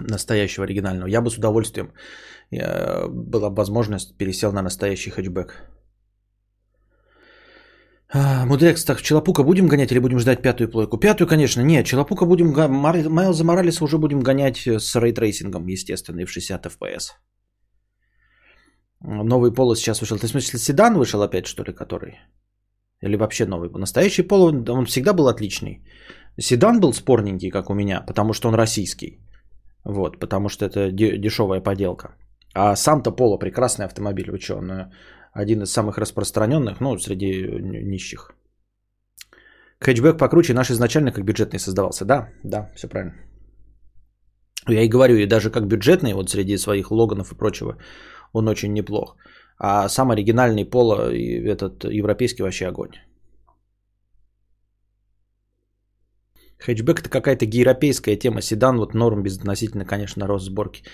настоящего 0.00 0.64
оригинального. 0.64 1.08
Я 1.08 1.20
бы 1.20 1.30
с 1.30 1.38
удовольствием, 1.38 1.92
э, 2.50 3.06
была 3.08 3.50
возможность, 3.50 4.16
пересел 4.16 4.52
на 4.52 4.62
настоящий 4.62 5.10
хэтчбэк. 5.10 5.71
А, 8.14 8.44
Мудрекс, 8.44 8.84
так, 8.84 9.00
Челопука 9.00 9.42
будем 9.42 9.68
гонять 9.68 9.90
или 9.90 9.98
будем 9.98 10.18
ждать 10.18 10.42
пятую 10.42 10.70
плойку? 10.70 10.98
Пятую, 10.98 11.26
конечно, 11.28 11.62
нет. 11.62 11.86
Челопука 11.86 12.26
будем... 12.26 12.52
Майлза 12.52 13.44
Моралеса 13.44 13.84
уже 13.84 13.96
будем 13.96 14.20
гонять 14.20 14.66
с 14.66 15.00
ray 15.00 15.15
tracing 15.15 15.51
ом, 15.51 15.66
естественно, 15.66 16.20
и 16.20 16.26
в 16.26 16.30
60 16.30 16.66
FPS. 16.66 17.12
Новый 19.00 19.54
поло 19.54 19.74
сейчас 19.74 20.00
вышел. 20.00 20.18
Ты 20.18 20.26
в 20.26 20.30
смысле 20.30 20.58
седан 20.58 20.94
вышел 20.94 21.22
опять, 21.22 21.46
что 21.46 21.64
ли, 21.64 21.72
который? 21.72 22.18
Или 23.00 23.16
вообще 23.16 23.46
новый? 23.46 23.70
Настоящий 23.70 24.22
поло, 24.22 24.52
он 24.68 24.84
всегда 24.84 25.14
был 25.14 25.28
отличный. 25.28 25.82
Седан 26.38 26.80
был 26.80 26.92
спорненький, 26.92 27.50
как 27.50 27.70
у 27.70 27.74
меня, 27.74 28.04
потому 28.06 28.34
что 28.34 28.48
он 28.48 28.54
российский. 28.54 29.20
Вот, 29.84 30.18
потому 30.20 30.48
что 30.48 30.66
это 30.66 30.92
дешевая 30.92 31.60
поделка. 31.60 32.14
А 32.54 32.76
сам-то 32.76 33.10
Поло 33.10 33.38
прекрасный 33.38 33.86
автомобиль, 33.86 34.30
вы 34.30 34.38
что, 34.38 34.56
он 34.56 34.70
э, 34.70 34.90
один 35.32 35.62
из 35.62 35.72
самых 35.72 35.98
распространенных, 35.98 36.80
ну, 36.80 36.98
среди 36.98 37.46
нищих. 37.84 38.30
Хэтчбэк 39.80 40.18
покруче 40.18 40.54
наш 40.54 40.70
изначально 40.70 41.12
как 41.12 41.24
бюджетный 41.24 41.58
создавался. 41.58 42.04
Да, 42.04 42.28
да, 42.44 42.70
все 42.76 42.88
правильно. 42.88 43.14
Я 44.68 44.82
и 44.82 44.88
говорю, 44.88 45.16
и 45.16 45.26
даже 45.26 45.50
как 45.50 45.66
бюджетный, 45.66 46.14
вот 46.14 46.30
среди 46.30 46.56
своих 46.58 46.90
логанов 46.90 47.32
и 47.32 47.36
прочего, 47.36 47.76
он 48.32 48.48
очень 48.48 48.72
неплох. 48.72 49.16
А 49.58 49.88
сам 49.88 50.10
оригинальный 50.10 50.64
Поло, 50.64 51.10
этот 51.12 51.84
европейский 51.84 52.42
вообще 52.42 52.66
огонь. 52.66 52.90
Хэтчбэк 56.64 57.00
это 57.00 57.08
какая-то 57.08 57.44
европейская 57.44 58.16
тема. 58.16 58.40
Седан 58.40 58.78
вот 58.78 58.94
норм 58.94 59.22
безотносительно, 59.22 59.84
конечно, 59.84 60.26
рост 60.26 60.46
сборки. 60.46 60.84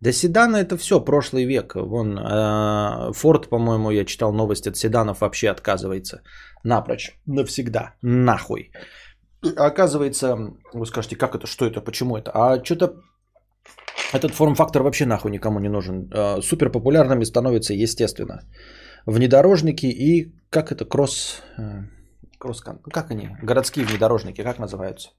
Да 0.00 0.12
седана 0.12 0.56
это 0.56 0.76
все, 0.76 1.04
прошлый 1.04 1.44
век. 1.44 1.74
Вон, 1.74 2.16
Форд, 3.12 3.48
по-моему, 3.48 3.90
я 3.90 4.04
читал 4.04 4.32
новость 4.32 4.66
от 4.66 4.76
седанов 4.76 5.20
вообще 5.20 5.50
отказывается. 5.50 6.22
Напрочь, 6.64 7.18
навсегда, 7.26 7.94
нахуй. 8.02 8.70
Оказывается, 9.56 10.36
вы 10.72 10.86
скажете, 10.86 11.16
как 11.16 11.34
это, 11.34 11.46
что 11.46 11.64
это, 11.66 11.80
почему 11.80 12.16
это? 12.16 12.30
А 12.34 12.64
что-то 12.64 12.94
этот 14.12 14.32
форм-фактор 14.32 14.82
вообще 14.82 15.06
нахуй 15.06 15.30
никому 15.30 15.60
не 15.60 15.68
нужен. 15.68 16.10
Супер 16.42 16.70
популярными 16.70 17.24
становятся, 17.24 17.74
естественно, 17.74 18.42
внедорожники 19.06 19.86
и 19.86 20.32
как 20.50 20.72
это, 20.72 20.84
кросс... 20.84 21.42
Кросскан. 22.46 22.78
Как 22.92 23.10
они? 23.10 23.28
Городские 23.42 23.86
внедорожники, 23.86 24.42
как 24.42 24.58
называются? 24.58 25.10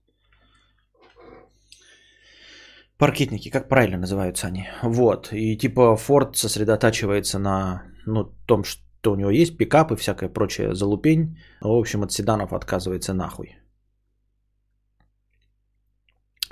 Паркетники, 2.98 3.52
как 3.52 3.70
правильно 3.70 3.98
называются 3.98 4.48
они? 4.48 4.68
Вот. 4.82 5.34
И 5.34 5.58
типа 5.58 5.98
Ford 5.98 6.34
сосредотачивается 6.34 7.40
на 7.40 7.84
ну, 8.06 8.24
том, 8.48 8.64
что 8.64 9.12
у 9.12 9.16
него 9.16 9.30
есть, 9.30 9.58
пикап 9.58 9.92
и 9.92 9.96
всякая 9.96 10.30
прочая 10.30 10.74
залупень. 10.74 11.38
В 11.62 11.78
общем, 11.80 12.04
от 12.04 12.12
седанов 12.12 12.54
отказывается 12.54 13.14
нахуй. 13.14 13.58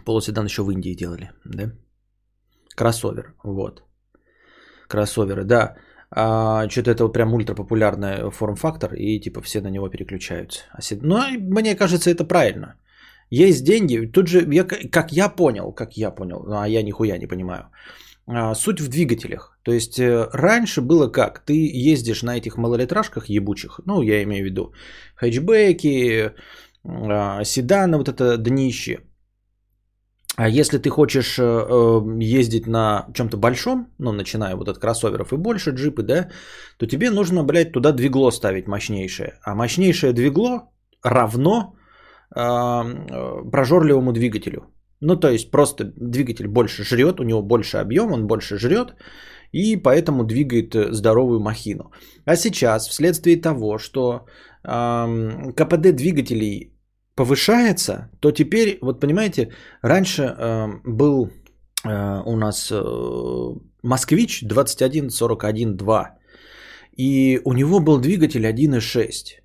Полуседан 0.05 0.45
еще 0.45 0.61
в 0.61 0.71
Индии 0.71 0.95
делали, 0.95 1.31
да? 1.45 1.71
Кроссовер, 2.75 3.33
вот. 3.43 3.83
Кроссоверы, 4.87 5.45
да 5.45 5.75
а, 6.11 6.69
что-то 6.69 6.91
это 6.91 7.03
вот 7.03 7.13
прям 7.13 7.33
ультрапопулярный 7.33 8.31
форм-фактор, 8.31 8.93
и 8.93 9.19
типа 9.19 9.41
все 9.41 9.61
на 9.61 9.69
него 9.69 9.89
переключаются. 9.89 10.63
Но 11.01 11.27
мне 11.39 11.75
кажется, 11.75 12.09
это 12.09 12.25
правильно. 12.25 12.75
Есть 13.31 13.63
деньги, 13.63 14.11
тут 14.11 14.27
же, 14.27 14.45
я, 14.53 14.63
как 14.63 15.11
я 15.11 15.29
понял, 15.29 15.71
как 15.73 15.97
я 15.97 16.11
понял, 16.11 16.43
ну, 16.47 16.59
а 16.59 16.67
я 16.67 16.83
нихуя 16.83 17.17
не 17.17 17.27
понимаю, 17.27 17.69
а, 18.27 18.55
суть 18.55 18.79
в 18.79 18.87
двигателях. 18.87 19.57
То 19.63 19.71
есть 19.71 19.99
э, 19.99 20.29
раньше 20.31 20.81
было 20.81 21.07
как? 21.07 21.39
Ты 21.39 21.53
ездишь 21.91 22.23
на 22.23 22.37
этих 22.37 22.57
малолитражках 22.57 23.29
ебучих, 23.29 23.79
ну 23.85 24.01
я 24.03 24.21
имею 24.23 24.43
в 24.43 24.45
виду 24.45 24.73
хэтчбеки, 25.15 26.31
а, 26.83 27.43
седаны, 27.43 27.97
вот 27.97 28.09
это 28.09 28.37
днище, 28.37 28.99
а 30.37 30.49
если 30.49 30.79
ты 30.79 30.89
хочешь 30.89 31.39
э, 31.39 31.43
э, 31.43 32.01
ездить 32.19 32.67
на 32.67 33.05
чем-то 33.13 33.37
большом, 33.37 33.87
ну, 33.99 34.11
начиная 34.11 34.55
вот 34.55 34.67
от 34.67 34.79
кроссоверов 34.79 35.31
и 35.31 35.37
больше, 35.37 35.71
джипы, 35.71 36.03
да, 36.03 36.29
то 36.77 36.87
тебе 36.87 37.09
нужно, 37.09 37.43
блядь, 37.43 37.71
туда 37.71 37.91
двигло 37.93 38.31
ставить 38.31 38.67
мощнейшее. 38.67 39.39
А 39.43 39.55
мощнейшее 39.55 40.13
двигло 40.13 40.69
равно 41.03 41.75
э, 42.35 42.41
прожорливому 43.51 44.11
двигателю. 44.11 44.65
Ну, 44.99 45.15
то 45.15 45.29
есть 45.29 45.51
просто 45.51 45.93
двигатель 45.95 46.47
больше 46.47 46.83
жрет, 46.83 47.19
у 47.19 47.23
него 47.23 47.41
больше 47.41 47.77
объем, 47.77 48.11
он 48.11 48.27
больше 48.27 48.57
жрет, 48.57 48.95
и 49.53 49.77
поэтому 49.77 50.25
двигает 50.25 50.75
здоровую 50.91 51.39
махину. 51.39 51.91
А 52.25 52.35
сейчас, 52.35 52.89
вследствие 52.89 53.41
того, 53.41 53.77
что 53.77 54.25
э, 54.65 55.51
КПД 55.55 55.95
двигателей 55.95 56.74
повышается, 57.15 58.09
то 58.19 58.31
теперь, 58.31 58.77
вот 58.81 58.99
понимаете, 58.99 59.51
раньше 59.81 60.23
э, 60.23 60.67
был 60.83 61.29
э, 61.85 62.21
у 62.25 62.35
нас 62.35 62.69
э, 62.71 63.59
Москвич 63.83 64.43
2141-2, 64.43 66.05
и 66.97 67.41
у 67.43 67.53
него 67.53 67.79
был 67.79 67.99
двигатель 67.99 68.45
1.6. 68.45 69.41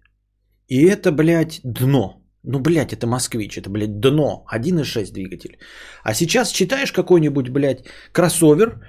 И 0.68 0.84
это, 0.84 1.12
блядь, 1.12 1.60
дно. 1.64 2.16
Ну, 2.42 2.60
блядь, 2.60 2.92
это 2.92 3.06
москвич, 3.06 3.58
это, 3.58 3.70
блядь, 3.70 4.00
дно. 4.00 4.44
1.6 4.52 5.12
двигатель. 5.12 5.58
А 6.04 6.14
сейчас 6.14 6.52
читаешь 6.52 6.92
какой-нибудь, 6.92 7.50
блядь, 7.50 7.84
кроссовер, 8.12 8.80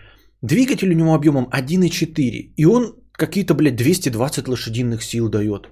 двигатель 0.41 0.89
у 0.89 0.95
него 0.95 1.13
объемом 1.13 1.49
1.4, 1.51 2.53
и 2.55 2.65
он 2.65 2.95
какие-то, 3.11 3.53
блядь, 3.53 3.75
220 3.75 4.47
лошадиных 4.47 5.03
сил 5.03 5.29
дает 5.29 5.69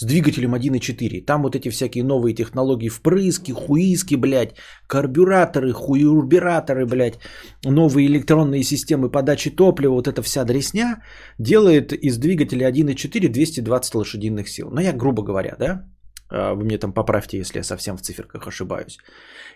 с 0.00 0.04
двигателем 0.04 0.54
1.4. 0.54 1.24
Там 1.24 1.42
вот 1.42 1.56
эти 1.56 1.70
всякие 1.70 2.04
новые 2.04 2.34
технологии 2.34 2.88
впрыски, 2.88 3.52
хуиски, 3.52 4.16
блядь, 4.16 4.54
карбюраторы, 4.86 5.72
хуюрбираторы, 5.72 6.86
блядь, 6.86 7.18
новые 7.64 8.06
электронные 8.06 8.62
системы 8.62 9.10
подачи 9.10 9.50
топлива, 9.50 9.94
вот 9.94 10.06
эта 10.06 10.22
вся 10.22 10.44
дресня 10.44 11.02
делает 11.38 11.92
из 11.92 12.18
двигателя 12.18 12.70
1.4 12.70 13.28
220 13.28 13.94
лошадиных 13.94 14.48
сил. 14.48 14.70
Ну, 14.70 14.80
я 14.80 14.92
грубо 14.92 15.22
говоря, 15.22 15.56
да? 15.58 15.84
А, 16.30 16.54
вы 16.54 16.64
мне 16.64 16.78
там 16.78 16.92
поправьте, 16.92 17.38
если 17.38 17.58
я 17.58 17.64
совсем 17.64 17.96
в 17.96 18.02
циферках 18.02 18.46
ошибаюсь. 18.46 18.98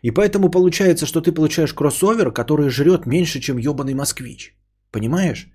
И 0.02 0.10
поэтому 0.10 0.50
получается, 0.50 1.06
что 1.06 1.20
ты 1.20 1.32
получаешь 1.32 1.74
кроссовер, 1.74 2.32
который 2.32 2.68
жрет 2.68 3.06
меньше, 3.06 3.40
чем 3.40 3.58
ебаный 3.58 3.94
москвич. 3.94 4.56
Понимаешь? 4.90 5.48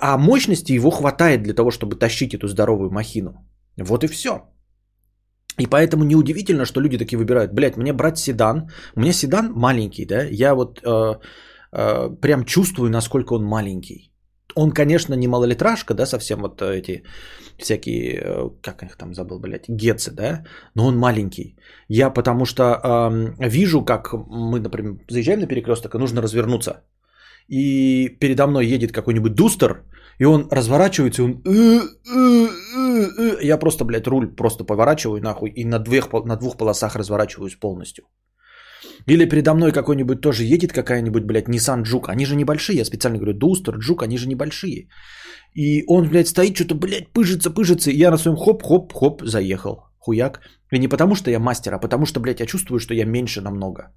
А 0.00 0.16
мощности 0.16 0.72
его 0.72 0.90
хватает 0.90 1.42
для 1.42 1.54
того, 1.54 1.70
чтобы 1.70 1.96
тащить 1.96 2.34
эту 2.34 2.48
здоровую 2.48 2.90
махину. 2.90 3.45
Вот 3.78 4.04
и 4.04 4.06
все. 4.06 4.30
И 5.58 5.66
поэтому 5.66 6.04
неудивительно, 6.04 6.64
что 6.64 6.80
люди 6.80 6.98
такие 6.98 7.18
выбирают, 7.18 7.52
блядь, 7.52 7.76
мне 7.76 7.92
брать 7.92 8.18
седан. 8.18 8.68
У 8.96 9.00
меня 9.00 9.12
седан 9.12 9.52
маленький, 9.54 10.06
да, 10.06 10.22
я 10.30 10.54
вот 10.54 10.80
э, 10.84 11.14
э, 11.72 12.10
прям 12.20 12.44
чувствую, 12.44 12.90
насколько 12.90 13.34
он 13.34 13.44
маленький. 13.44 14.12
Он, 14.54 14.70
конечно, 14.70 15.14
не 15.14 15.28
малолитражка, 15.28 15.94
да, 15.94 16.06
совсем 16.06 16.40
вот 16.40 16.62
эти 16.62 17.02
всякие, 17.58 18.20
э, 18.22 18.50
как 18.62 18.82
их 18.82 18.96
там 18.96 19.14
забыл, 19.14 19.38
блядь, 19.40 19.68
гецы, 19.68 20.10
да, 20.10 20.44
но 20.74 20.86
он 20.86 20.98
маленький. 20.98 21.56
Я 21.88 22.10
потому 22.10 22.44
что 22.44 22.62
э, 22.62 23.48
вижу, 23.48 23.84
как 23.84 24.12
мы, 24.12 24.60
например, 24.60 24.98
заезжаем 25.08 25.40
на 25.40 25.46
перекресток, 25.46 25.94
и 25.94 25.98
нужно 25.98 26.22
развернуться. 26.22 26.84
И 27.48 28.08
передо 28.20 28.46
мной 28.46 28.66
едет 28.66 28.92
какой-нибудь 28.92 29.34
дустер, 29.34 29.84
и 30.18 30.24
он 30.24 30.48
разворачивается, 30.50 31.22
и 31.22 31.24
он... 31.24 31.42
Я 33.42 33.58
просто, 33.58 33.84
блядь, 33.84 34.06
руль 34.06 34.34
просто 34.34 34.64
поворачиваю 34.64 35.22
нахуй, 35.22 35.50
и 35.50 35.64
на 35.64 35.78
двух, 35.78 36.12
на 36.24 36.36
двух 36.36 36.56
полосах 36.56 36.96
разворачиваюсь 36.96 37.54
полностью. 37.54 38.04
Или 39.06 39.28
передо 39.28 39.54
мной 39.54 39.72
какой-нибудь 39.72 40.20
тоже 40.20 40.44
едет 40.44 40.72
какая-нибудь, 40.72 41.24
блядь, 41.24 41.48
Nissan 41.48 41.82
Juke. 41.84 42.10
Они 42.10 42.26
же 42.26 42.36
небольшие, 42.36 42.78
я 42.78 42.84
специально 42.84 43.18
говорю, 43.18 43.38
Дустер, 43.38 43.78
Juke, 43.78 44.04
они 44.04 44.18
же 44.18 44.28
небольшие. 44.28 44.88
И 45.54 45.84
он, 45.86 46.08
блядь, 46.08 46.28
стоит, 46.28 46.56
что-то, 46.56 46.74
блядь, 46.74 47.12
пыжится, 47.12 47.50
пыжится. 47.50 47.90
И 47.90 47.96
я 47.96 48.10
на 48.10 48.18
своем 48.18 48.36
хоп-хоп-хоп 48.36 49.22
заехал. 49.22 49.84
Хуяк. 49.98 50.40
И 50.72 50.78
не 50.78 50.88
потому, 50.88 51.14
что 51.14 51.30
я 51.30 51.38
мастер, 51.38 51.74
а 51.74 51.78
потому, 51.78 52.06
что, 52.06 52.20
блядь, 52.20 52.40
я 52.40 52.46
чувствую, 52.46 52.78
что 52.78 52.94
я 52.94 53.04
меньше 53.04 53.40
намного. 53.40 53.92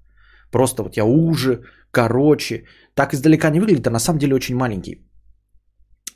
Просто 0.50 0.82
вот 0.82 0.96
я 0.96 1.04
уже, 1.04 1.62
короче. 1.90 2.64
Так 2.94 3.14
издалека 3.14 3.50
не 3.50 3.60
выглядит, 3.60 3.86
а 3.86 3.90
на 3.90 3.98
самом 3.98 4.18
деле 4.18 4.34
очень 4.34 4.56
маленький. 4.56 5.09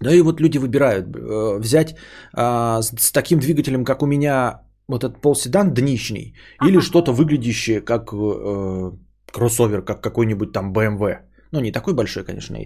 Да 0.01 0.15
и 0.15 0.23
вот 0.23 0.41
люди 0.41 0.59
выбирают 0.59 1.07
э, 1.07 1.59
взять 1.59 1.95
э, 2.37 2.83
с, 2.83 2.93
с 2.99 3.13
таким 3.13 3.39
двигателем, 3.39 3.85
как 3.85 4.03
у 4.03 4.07
меня, 4.07 4.63
вот 4.89 5.05
этот 5.05 5.21
полседан 5.21 5.75
днищный, 5.75 6.35
или 6.67 6.81
что-то 6.81 7.13
выглядящее 7.13 7.81
как 7.81 8.13
э, 8.13 8.93
кроссовер, 9.33 9.85
как 9.85 10.03
какой-нибудь 10.03 10.53
там 10.53 10.73
BMW. 10.73 11.19
Ну, 11.53 11.61
не 11.61 11.73
такой 11.73 11.95
большой, 11.95 12.25
конечно. 12.25 12.57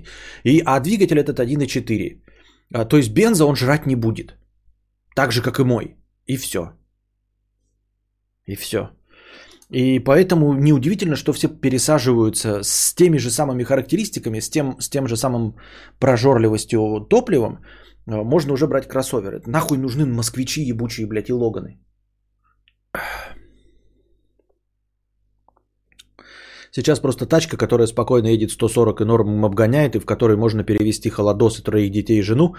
И, 0.45 0.63
а 0.65 0.81
двигатель 0.81 1.19
этот 1.19 1.39
1.4. 1.39 2.23
А, 2.73 2.85
то 2.85 2.97
есть 2.97 3.13
бенза 3.13 3.45
он 3.45 3.57
жрать 3.57 3.87
не 3.87 3.97
будет. 3.97 4.37
Так 5.15 5.33
же, 5.33 5.43
как 5.43 5.61
и 5.61 5.65
мой. 5.65 5.97
И 6.27 6.37
все. 6.37 6.73
И 8.47 8.57
все. 8.57 8.91
И 9.71 9.99
поэтому 9.99 10.55
неудивительно, 10.55 11.17
что 11.17 11.33
все 11.33 11.49
пересаживаются 11.49 12.63
с 12.63 12.95
теми 12.95 13.19
же 13.19 13.31
самыми 13.31 13.65
характеристиками, 13.65 14.41
с 14.41 14.49
тем, 14.49 14.81
с 14.81 14.89
тем 14.89 15.07
же 15.07 15.17
самым 15.17 15.57
прожорливостью 15.99 17.07
топливом. 17.11 17.59
А, 18.07 18.25
можно 18.25 18.53
уже 18.53 18.67
брать 18.67 18.89
кроссоверы. 18.89 19.43
Нахуй 19.47 19.79
нужны 19.79 20.07
москвичи 20.07 20.63
ебучие, 20.63 21.07
блядь, 21.07 21.29
и 21.29 21.33
логаны. 21.33 21.79
Сейчас 26.71 27.01
просто 27.01 27.27
тачка, 27.27 27.57
которая 27.57 27.87
спокойно 27.87 28.29
едет 28.29 28.51
140 28.51 29.01
и 29.01 29.05
норму 29.05 29.47
обгоняет, 29.47 29.97
и 29.97 30.01
в 30.01 30.07
которой 30.07 30.37
можно 30.37 30.65
перевести 30.65 31.11
холодос 31.11 31.59
и 31.59 31.63
троих 31.63 31.91
детей 31.91 32.19
и 32.19 32.23
жену, 32.23 32.55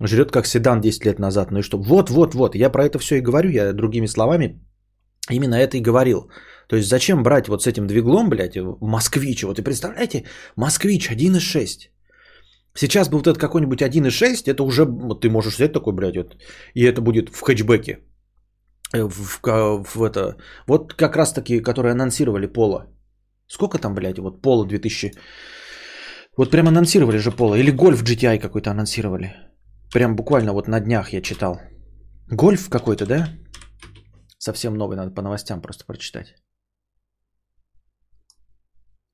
жрет 0.00 0.30
как 0.30 0.46
седан 0.46 0.80
10 0.80 1.04
лет 1.04 1.18
назад. 1.18 1.50
Ну 1.50 1.58
и 1.58 1.62
что? 1.62 1.78
Вот, 1.78 2.10
вот, 2.10 2.34
вот. 2.34 2.54
Я 2.54 2.70
про 2.70 2.84
это 2.84 2.98
все 2.98 3.16
и 3.16 3.20
говорю. 3.20 3.50
Я 3.50 3.72
другими 3.72 4.06
словами 4.06 4.60
именно 5.30 5.54
это 5.54 5.76
и 5.76 5.82
говорил. 5.82 6.30
То 6.68 6.76
есть 6.76 6.88
зачем 6.88 7.22
брать 7.22 7.48
вот 7.48 7.62
с 7.62 7.66
этим 7.66 7.86
двиглом, 7.86 8.28
блядь, 8.28 8.56
москвич? 8.80 9.42
Вот 9.42 9.58
и 9.58 9.62
представляете, 9.62 10.24
москвич 10.56 11.10
1.6. 11.10 11.90
Сейчас 12.74 13.08
бы 13.08 13.16
вот 13.16 13.26
этот 13.26 13.38
какой-нибудь 13.38 13.82
1.6, 13.82 14.46
это 14.46 14.62
уже, 14.62 14.84
вот 14.84 15.22
ты 15.22 15.30
можешь 15.30 15.54
взять 15.54 15.72
такой, 15.72 15.92
блядь, 15.94 16.16
вот, 16.16 16.36
и 16.74 16.84
это 16.84 17.00
будет 17.00 17.30
в 17.30 17.40
хэтчбеке. 17.40 17.98
Э, 18.94 19.02
в, 19.02 19.40
в, 19.42 19.84
в 19.84 20.02
это, 20.02 20.36
вот 20.66 20.94
как 20.94 21.16
раз 21.16 21.32
таки, 21.32 21.60
которые 21.60 21.92
анонсировали 21.92 22.46
Пола. 22.46 22.86
Сколько 23.48 23.78
там, 23.78 23.94
блядь, 23.94 24.18
вот 24.18 24.42
Пола 24.42 24.66
2000... 24.66 25.12
Вот 26.36 26.50
прям 26.50 26.68
анонсировали 26.68 27.18
же 27.18 27.32
Пола. 27.32 27.56
Или 27.56 27.72
Гольф 27.72 28.02
GTI 28.04 28.38
какой-то 28.38 28.70
анонсировали. 28.70 29.34
Прям 29.92 30.14
буквально 30.14 30.52
вот 30.52 30.68
на 30.68 30.80
днях 30.80 31.12
я 31.12 31.20
читал. 31.20 31.60
Гольф 32.30 32.68
какой-то, 32.68 33.06
да? 33.06 33.28
Совсем 34.48 34.74
новый, 34.74 34.96
надо 34.96 35.14
по 35.14 35.22
новостям 35.22 35.60
просто 35.60 35.84
прочитать. 35.84 36.34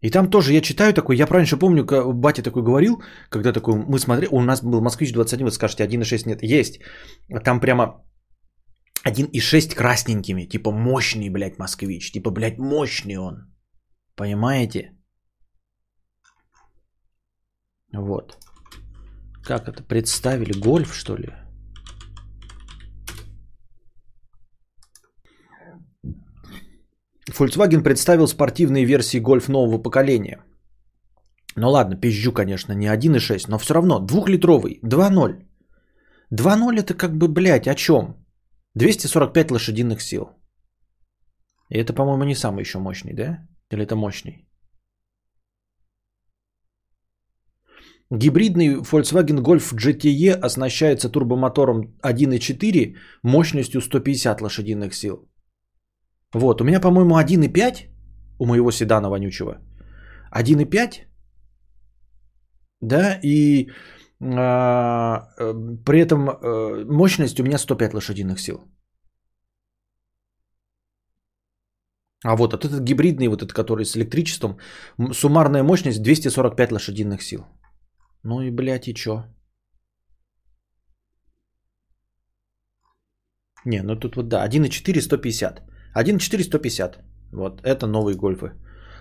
И 0.01 0.11
там 0.11 0.31
тоже 0.31 0.53
я 0.53 0.61
читаю 0.61 0.93
такой, 0.95 1.17
я 1.17 1.27
раньше 1.27 1.57
помню, 1.57 1.85
батя 2.15 2.43
такой 2.43 2.63
говорил, 2.63 3.03
когда 3.31 3.53
такой, 3.53 3.75
мы 3.75 3.99
смотрели, 3.99 4.29
у 4.31 4.41
нас 4.41 4.63
был 4.63 4.81
Москвич 4.81 5.13
21, 5.13 5.47
вы 5.47 5.51
скажете, 5.51 5.85
1.6 5.85 6.29
нет, 6.29 6.43
есть. 6.43 6.81
Там 7.45 7.61
прямо 7.61 8.05
1.6 9.05 9.75
красненькими, 9.75 10.49
типа 10.49 10.71
мощный, 10.71 11.31
блядь, 11.31 11.59
москвич, 11.59 12.13
типа, 12.13 12.31
блядь, 12.31 12.59
мощный 12.59 13.17
он. 13.17 13.53
Понимаете? 14.15 14.93
Вот. 17.93 18.39
Как 19.43 19.69
это 19.69 19.83
представили? 19.83 20.53
Гольф, 20.53 20.95
что 20.95 21.17
ли? 21.17 21.29
Volkswagen 27.39 27.83
представил 27.83 28.27
спортивные 28.29 28.85
версии 28.85 29.21
Golf 29.21 29.51
нового 29.51 29.83
поколения. 29.83 30.45
Ну 31.57 31.71
ладно, 31.71 31.97
пизжу, 31.97 32.33
конечно, 32.33 32.73
не 32.75 32.87
1.6, 32.87 33.47
но 33.49 33.59
все 33.59 33.75
равно 33.75 33.99
двухлитровый, 33.99 34.81
2.0. 34.83 35.45
2.0 36.33 36.79
это 36.79 36.95
как 36.95 37.17
бы, 37.17 37.29
блядь, 37.29 37.69
о 37.69 37.75
чем? 37.75 38.17
245 38.75 39.51
лошадиных 39.51 40.01
сил. 40.01 40.29
И 41.71 41.79
это, 41.79 41.93
по-моему, 41.93 42.25
не 42.25 42.35
самый 42.35 42.61
еще 42.61 42.79
мощный, 42.79 43.15
да? 43.15 43.49
Или 43.71 43.85
это 43.85 43.97
мощный? 43.97 44.47
Гибридный 48.11 48.81
Volkswagen 48.83 49.43
Golf 49.43 49.73
GTE 49.73 50.33
оснащается 50.33 51.09
турбомотором 51.09 51.95
1.4 52.03 52.97
мощностью 53.23 53.81
150 53.81 54.41
лошадиных 54.41 54.95
сил. 54.95 55.29
Вот, 56.35 56.61
у 56.61 56.65
меня, 56.65 56.81
по-моему, 56.81 57.17
1.5 57.17 57.89
у 58.39 58.47
моего 58.47 58.71
седана 58.73 59.09
вонючего. 59.09 59.59
1.5, 60.33 61.07
да, 62.81 63.21
и 63.23 63.69
а, 64.21 65.29
э, 65.39 65.55
при 65.85 66.01
этом 66.01 66.29
э, 66.29 66.85
мощность 66.85 67.41
у 67.41 67.45
меня 67.45 67.59
105 67.59 67.95
лошадиных 67.95 68.41
сил. 68.41 68.59
А 72.25 72.37
вот, 72.37 72.55
этот 72.55 72.81
гибридный, 72.81 73.29
вот 73.29 73.43
этот, 73.43 73.53
который 73.53 73.85
с 73.85 73.97
электричеством, 73.97 74.59
суммарная 75.13 75.63
мощность 75.63 76.03
245 76.03 76.73
лошадиных 76.73 77.23
сил. 77.23 77.45
Ну 78.25 78.41
и, 78.41 78.51
блядь, 78.51 78.89
и 78.89 78.95
чё? 78.95 79.25
Не, 83.67 83.83
ну 83.83 83.97
тут 83.97 84.17
вот 84.17 84.29
да, 84.29 84.49
1.4 84.49 85.01
150. 85.01 85.74
1.4 85.95 86.43
150. 86.43 86.99
Вот, 87.33 87.61
это 87.63 87.87
новые 87.87 88.17
гольфы. 88.17 88.53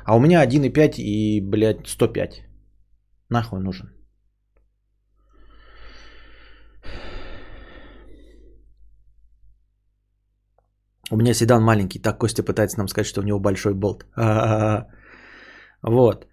А 0.06 0.16
у 0.16 0.20
меня 0.20 0.46
1.5 0.46 0.98
и, 0.98 1.42
блядь, 1.42 1.88
105. 1.88 2.44
Нахуй 3.30 3.60
нужен. 3.60 3.88
У 11.12 11.18
меня 11.18 11.34
седан 11.34 11.64
маленький. 11.64 12.00
Так 12.00 12.18
Костя 12.18 12.44
пытается 12.44 12.78
нам 12.78 12.88
сказать, 12.88 13.08
что 13.08 13.22
у 13.22 13.24
него 13.24 13.40
большой 13.40 13.74
болт. 13.74 14.06
Вот. 15.86 16.28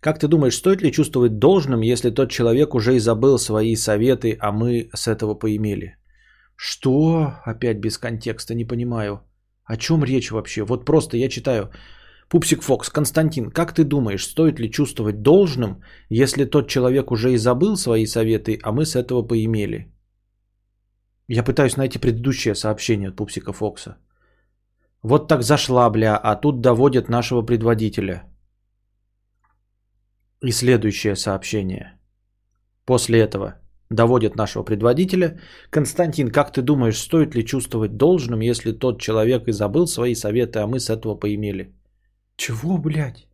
Как 0.00 0.18
ты 0.18 0.28
думаешь, 0.28 0.56
стоит 0.56 0.82
ли 0.82 0.90
чувствовать 0.90 1.38
должным, 1.38 1.82
если 1.82 2.10
тот 2.10 2.30
человек 2.30 2.74
уже 2.74 2.96
и 2.96 2.98
забыл 2.98 3.38
свои 3.38 3.76
советы, 3.76 4.36
а 4.40 4.50
мы 4.52 4.90
с 4.92 5.06
этого 5.06 5.34
поимели? 5.34 5.96
Что? 6.56 7.34
Опять 7.44 7.78
без 7.78 7.98
контекста, 7.98 8.54
не 8.54 8.64
понимаю. 8.64 9.20
О 9.64 9.76
чем 9.76 10.04
речь 10.04 10.30
вообще? 10.30 10.64
Вот 10.64 10.84
просто 10.84 11.16
я 11.16 11.28
читаю. 11.28 11.70
Пупсик 12.28 12.62
Фокс, 12.62 12.88
Константин, 12.88 13.50
как 13.50 13.72
ты 13.72 13.84
думаешь, 13.84 14.26
стоит 14.26 14.58
ли 14.58 14.70
чувствовать 14.70 15.22
должным, 15.22 15.82
если 16.08 16.44
тот 16.44 16.68
человек 16.68 17.12
уже 17.12 17.32
и 17.32 17.36
забыл 17.36 17.76
свои 17.76 18.06
советы, 18.06 18.58
а 18.62 18.72
мы 18.72 18.84
с 18.84 18.96
этого 18.96 19.22
поимели? 19.22 19.92
Я 21.28 21.44
пытаюсь 21.44 21.76
найти 21.76 21.98
предыдущее 21.98 22.54
сообщение 22.54 23.08
от 23.10 23.16
Пупсика 23.16 23.52
Фокса. 23.52 23.96
Вот 25.02 25.28
так 25.28 25.42
зашла, 25.42 25.88
бля, 25.90 26.16
а 26.16 26.34
тут 26.34 26.60
доводят 26.60 27.08
нашего 27.08 27.42
предводителя. 27.42 28.24
И 30.42 30.50
следующее 30.50 31.16
сообщение. 31.16 31.98
После 32.84 33.20
этого 33.20 33.60
доводят 33.90 34.36
нашего 34.36 34.64
предводителя. 34.64 35.38
Константин, 35.70 36.30
как 36.30 36.52
ты 36.52 36.62
думаешь, 36.62 36.98
стоит 36.98 37.34
ли 37.34 37.44
чувствовать 37.44 37.96
должным, 37.96 38.40
если 38.40 38.72
тот 38.72 39.00
человек 39.00 39.48
и 39.48 39.52
забыл 39.52 39.86
свои 39.86 40.14
советы, 40.14 40.58
а 40.58 40.66
мы 40.66 40.80
с 40.80 40.90
этого 40.90 41.14
поимели? 41.14 41.72
Чего, 42.36 42.78
блядь? 42.78 43.28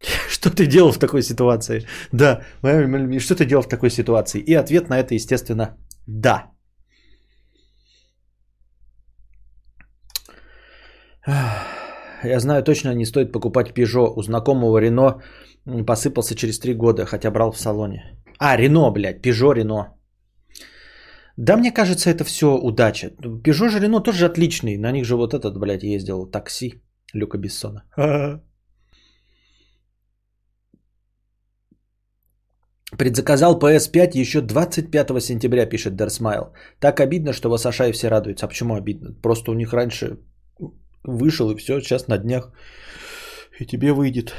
Что 0.28 0.50
ты 0.50 0.66
делал 0.66 0.92
в 0.92 0.98
такой 0.98 1.22
ситуации? 1.22 1.86
Да, 2.12 2.42
что 3.18 3.34
ты 3.34 3.46
делал 3.46 3.62
в 3.62 3.68
такой 3.68 3.90
ситуации? 3.90 4.40
И 4.40 4.54
ответ 4.54 4.88
на 4.88 4.98
это, 4.98 5.14
естественно, 5.14 5.76
да. 6.06 6.50
Я 12.24 12.40
знаю 12.40 12.62
точно, 12.62 12.94
не 12.94 13.06
стоит 13.06 13.32
покупать 13.32 13.72
Peugeot. 13.72 14.12
У 14.16 14.22
знакомого 14.22 14.78
Рено 14.78 15.22
посыпался 15.86 16.34
через 16.34 16.58
три 16.58 16.74
года, 16.74 17.06
хотя 17.06 17.30
брал 17.30 17.52
в 17.52 17.58
салоне. 17.58 18.02
А, 18.38 18.56
Рено, 18.56 18.90
блядь, 18.90 19.20
Peugeot, 19.20 19.54
Рено. 19.54 19.94
Да, 21.36 21.56
мне 21.56 21.72
кажется, 21.72 22.10
это 22.10 22.24
все 22.24 22.46
удача. 22.46 23.10
Peugeot 23.18 23.68
же 23.68 23.80
Рено 23.80 24.00
тоже 24.00 24.26
отличный. 24.26 24.76
На 24.76 24.92
них 24.92 25.04
же 25.04 25.16
вот 25.16 25.34
этот, 25.34 25.58
блядь, 25.58 25.82
ездил 25.82 26.26
такси 26.26 26.82
Люка 27.14 27.38
Бессона. 27.38 27.82
Предзаказал 32.98 33.58
PS5 33.58 34.20
еще 34.20 34.40
25 34.40 35.22
сентября, 35.22 35.66
пишет 35.66 35.96
Дерсмайл. 35.96 36.52
Так 36.80 37.00
обидно, 37.00 37.32
что 37.32 37.50
в 37.50 37.54
Асашае 37.54 37.92
все 37.92 38.08
радуются. 38.08 38.46
А 38.46 38.48
почему 38.48 38.74
обидно? 38.74 39.14
Просто 39.22 39.50
у 39.50 39.54
них 39.54 39.72
раньше 39.72 40.18
вышел 41.02 41.50
и 41.50 41.56
все, 41.56 41.80
сейчас 41.80 42.08
на 42.08 42.18
днях 42.18 42.52
и 43.58 43.66
тебе 43.66 43.92
выйдет. 43.92 44.32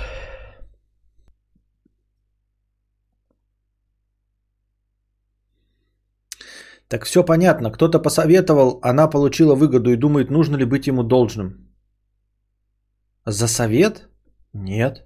Так 6.95 7.05
все 7.05 7.25
понятно. 7.25 7.71
Кто-то 7.71 7.99
посоветовал, 7.99 8.79
она 8.81 9.09
получила 9.09 9.55
выгоду 9.55 9.91
и 9.91 9.97
думает, 9.97 10.31
нужно 10.31 10.55
ли 10.55 10.65
быть 10.65 10.87
ему 10.87 11.03
должным. 11.03 11.75
За 13.25 13.47
совет? 13.47 14.07
Нет. 14.53 15.03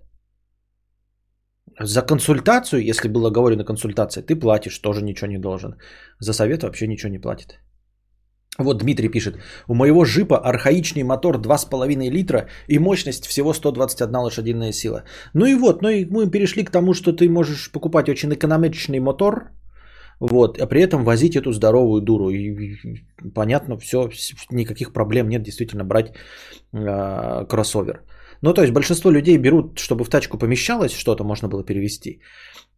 За 1.79 2.03
консультацию, 2.03 2.83
если 2.83 3.07
было 3.09 3.29
оговорено 3.29 3.63
консультация, 3.63 4.21
ты 4.21 4.35
платишь, 4.35 4.77
тоже 4.81 5.01
ничего 5.01 5.31
не 5.31 5.39
должен. 5.39 5.79
За 6.19 6.33
совет 6.33 6.61
вообще 6.61 6.87
ничего 6.87 7.11
не 7.11 7.21
платит. 7.21 7.59
Вот 8.59 8.77
Дмитрий 8.77 9.09
пишет. 9.09 9.39
У 9.67 9.73
моего 9.73 10.03
джипа 10.03 10.37
архаичный 10.37 11.03
мотор 11.03 11.37
2,5 11.37 12.11
литра 12.11 12.49
и 12.67 12.77
мощность 12.77 13.25
всего 13.25 13.53
121 13.53 14.15
лошадиная 14.15 14.73
сила. 14.73 15.05
Ну 15.33 15.45
и 15.45 15.55
вот, 15.55 15.81
ну 15.81 15.89
и 15.89 16.05
мы 16.05 16.29
перешли 16.29 16.63
к 16.63 16.71
тому, 16.71 16.93
что 16.93 17.13
ты 17.13 17.27
можешь 17.27 17.71
покупать 17.71 18.09
очень 18.09 18.31
экономичный 18.31 18.99
мотор, 18.99 19.53
вот, 20.19 20.57
а 20.59 20.67
при 20.67 20.81
этом 20.81 21.03
возить 21.03 21.35
эту 21.35 21.51
здоровую 21.51 22.01
дуру. 22.01 22.29
И, 22.29 22.75
понятно, 23.33 23.77
все, 23.77 24.09
никаких 24.51 24.93
проблем 24.93 25.29
нет 25.29 25.43
действительно 25.43 25.83
брать 25.83 26.13
э, 26.73 27.45
кроссовер. 27.47 28.01
Ну, 28.41 28.53
то 28.53 28.61
есть 28.61 28.73
большинство 28.73 29.11
людей 29.11 29.37
берут, 29.37 29.79
чтобы 29.79 30.03
в 30.03 30.09
тачку 30.09 30.37
помещалось 30.37 30.93
что-то, 30.93 31.23
можно 31.23 31.49
было 31.49 31.63
перевести. 31.63 32.21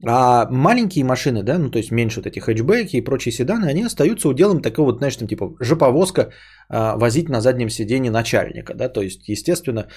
А 0.08 0.47
маленькие 0.49 1.06
машины, 1.06 1.43
да, 1.43 1.60
ну 1.60 1.69
то 1.69 1.77
есть 1.77 1.91
меньше 1.91 2.19
вот 2.19 2.25
эти 2.25 2.39
хэтчбеки 2.39 2.97
и 2.97 3.04
прочие 3.04 3.32
седаны, 3.32 3.65
они 3.65 3.84
остаются 3.84 4.30
уделом 4.30 4.62
такого 4.62 4.88
вот, 4.88 4.97
знаешь, 4.97 5.15
там 5.15 5.27
типа 5.27 5.56
жоповозка 5.60 6.32
а, 6.69 6.97
возить 6.97 7.30
на 7.30 7.41
заднем 7.41 7.69
сиденье 7.69 8.12
начальника, 8.12 8.73
да, 8.73 8.89
то 8.89 9.01
есть, 9.01 9.30
естественно, 9.30 9.88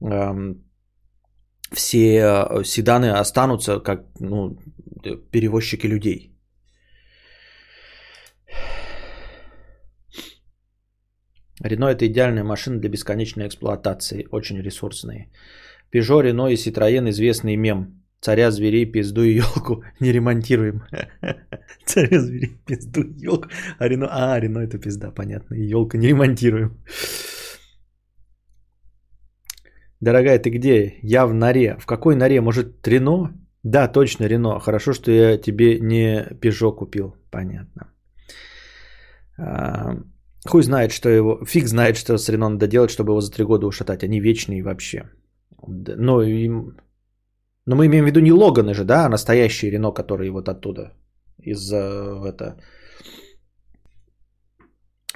эм, 0.00 0.64
все 1.72 2.16
э, 2.18 2.64
седаны 2.64 3.12
останутся 3.20 3.78
как 3.78 4.00
ну, 4.18 4.58
перевозчики 5.30 5.86
людей. 5.86 6.31
Рено 11.62 11.86
это 11.86 12.06
идеальная 12.06 12.44
машина 12.44 12.80
для 12.80 12.90
бесконечной 12.90 13.46
эксплуатации, 13.46 14.26
очень 14.30 14.60
ресурсные. 14.60 15.30
Peugeot, 15.92 16.22
Рено 16.22 16.48
и 16.48 16.54
Citroën 16.54 17.08
известный 17.10 17.56
мем. 17.56 18.02
Царя 18.20 18.50
зверей, 18.50 18.86
пизду 18.86 19.22
и 19.22 19.36
елку 19.36 19.84
не 20.00 20.12
ремонтируем. 20.12 20.82
Царя 21.84 22.20
зверей, 22.20 22.58
пизду 22.66 23.02
и 23.02 23.26
елку. 23.26 23.48
А 23.78 23.88
Рено, 23.88 24.08
а, 24.10 24.40
Рено 24.40 24.60
это 24.60 24.78
пизда, 24.78 25.10
понятно. 25.10 25.54
И 25.54 25.62
елку 25.62 25.96
не 25.96 26.08
ремонтируем. 26.08 26.76
Дорогая, 30.00 30.38
ты 30.40 30.50
где? 30.50 30.94
Я 31.02 31.26
в 31.26 31.34
норе. 31.34 31.76
В 31.78 31.86
какой 31.86 32.16
норе? 32.16 32.40
Может, 32.40 32.88
Рено? 32.88 33.32
Да, 33.62 33.86
точно, 33.86 34.24
Рено. 34.26 34.58
Хорошо, 34.58 34.92
что 34.92 35.12
я 35.12 35.38
тебе 35.38 35.78
не 35.78 36.26
Пежо 36.40 36.72
купил. 36.72 37.14
Понятно. 37.30 37.92
Хуй 40.48 40.62
знает, 40.62 40.92
что 40.92 41.08
его... 41.08 41.44
Фиг 41.44 41.66
знает, 41.66 41.96
что 41.96 42.18
с 42.18 42.28
Рено 42.28 42.48
надо 42.48 42.66
делать, 42.66 42.90
чтобы 42.90 43.12
его 43.12 43.20
за 43.20 43.30
три 43.30 43.44
года 43.44 43.66
ушатать. 43.66 44.04
Они 44.04 44.20
вечные 44.20 44.62
вообще. 44.62 45.04
Но 45.66 46.22
им... 46.22 46.76
Но 47.66 47.76
мы 47.76 47.86
имеем 47.86 48.04
в 48.04 48.08
виду 48.08 48.20
не 48.20 48.32
Логаны 48.32 48.74
же, 48.74 48.84
да, 48.84 49.06
а 49.06 49.08
настоящие 49.08 49.70
Рено, 49.70 49.92
которые 49.92 50.32
вот 50.32 50.48
оттуда, 50.48 50.92
из 51.38 51.72
это, 51.72 52.56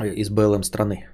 из 0.01 0.31
БЛМ 0.31 0.63
страны. 0.63 1.09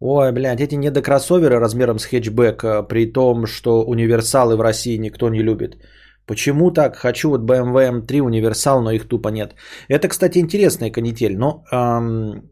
Ой, 0.00 0.32
блядь, 0.32 0.60
эти 0.60 0.74
недокроссоверы 0.74 1.58
размером 1.58 1.98
с 1.98 2.04
хэтчбэк, 2.04 2.64
а, 2.64 2.82
при 2.82 3.12
том, 3.12 3.46
что 3.46 3.82
универсалы 3.84 4.56
в 4.56 4.60
России 4.60 4.98
никто 4.98 5.30
не 5.30 5.42
любит. 5.42 5.78
Почему 6.26 6.70
так? 6.70 6.96
Хочу 6.96 7.30
вот 7.30 7.42
BMW 7.42 8.02
M3 8.02 8.20
универсал, 8.20 8.82
но 8.82 8.90
их 8.90 9.08
тупо 9.08 9.28
нет. 9.28 9.54
Это, 9.88 10.08
кстати, 10.08 10.38
интересная 10.38 10.90
канитель, 10.90 11.36
но 11.36 11.64
эм, 11.72 12.50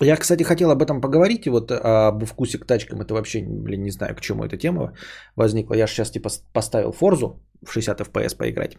я, 0.00 0.16
кстати, 0.16 0.42
хотел 0.42 0.70
об 0.70 0.82
этом 0.82 1.00
поговорить, 1.00 1.46
и 1.46 1.50
вот 1.50 1.70
об 1.70 2.24
вкусе 2.24 2.58
к 2.58 2.66
тачкам, 2.66 3.00
это 3.00 3.14
вообще, 3.14 3.42
блин, 3.42 3.82
не 3.82 3.90
знаю, 3.90 4.16
к 4.16 4.20
чему 4.20 4.44
эта 4.44 4.56
тема 4.56 4.92
возникла. 5.36 5.74
Я 5.74 5.86
сейчас 5.86 6.10
типа 6.10 6.30
поставил 6.52 6.92
Форзу 6.92 7.40
в 7.64 7.72
60 7.72 8.00
FPS 8.00 8.36
поиграть. 8.36 8.76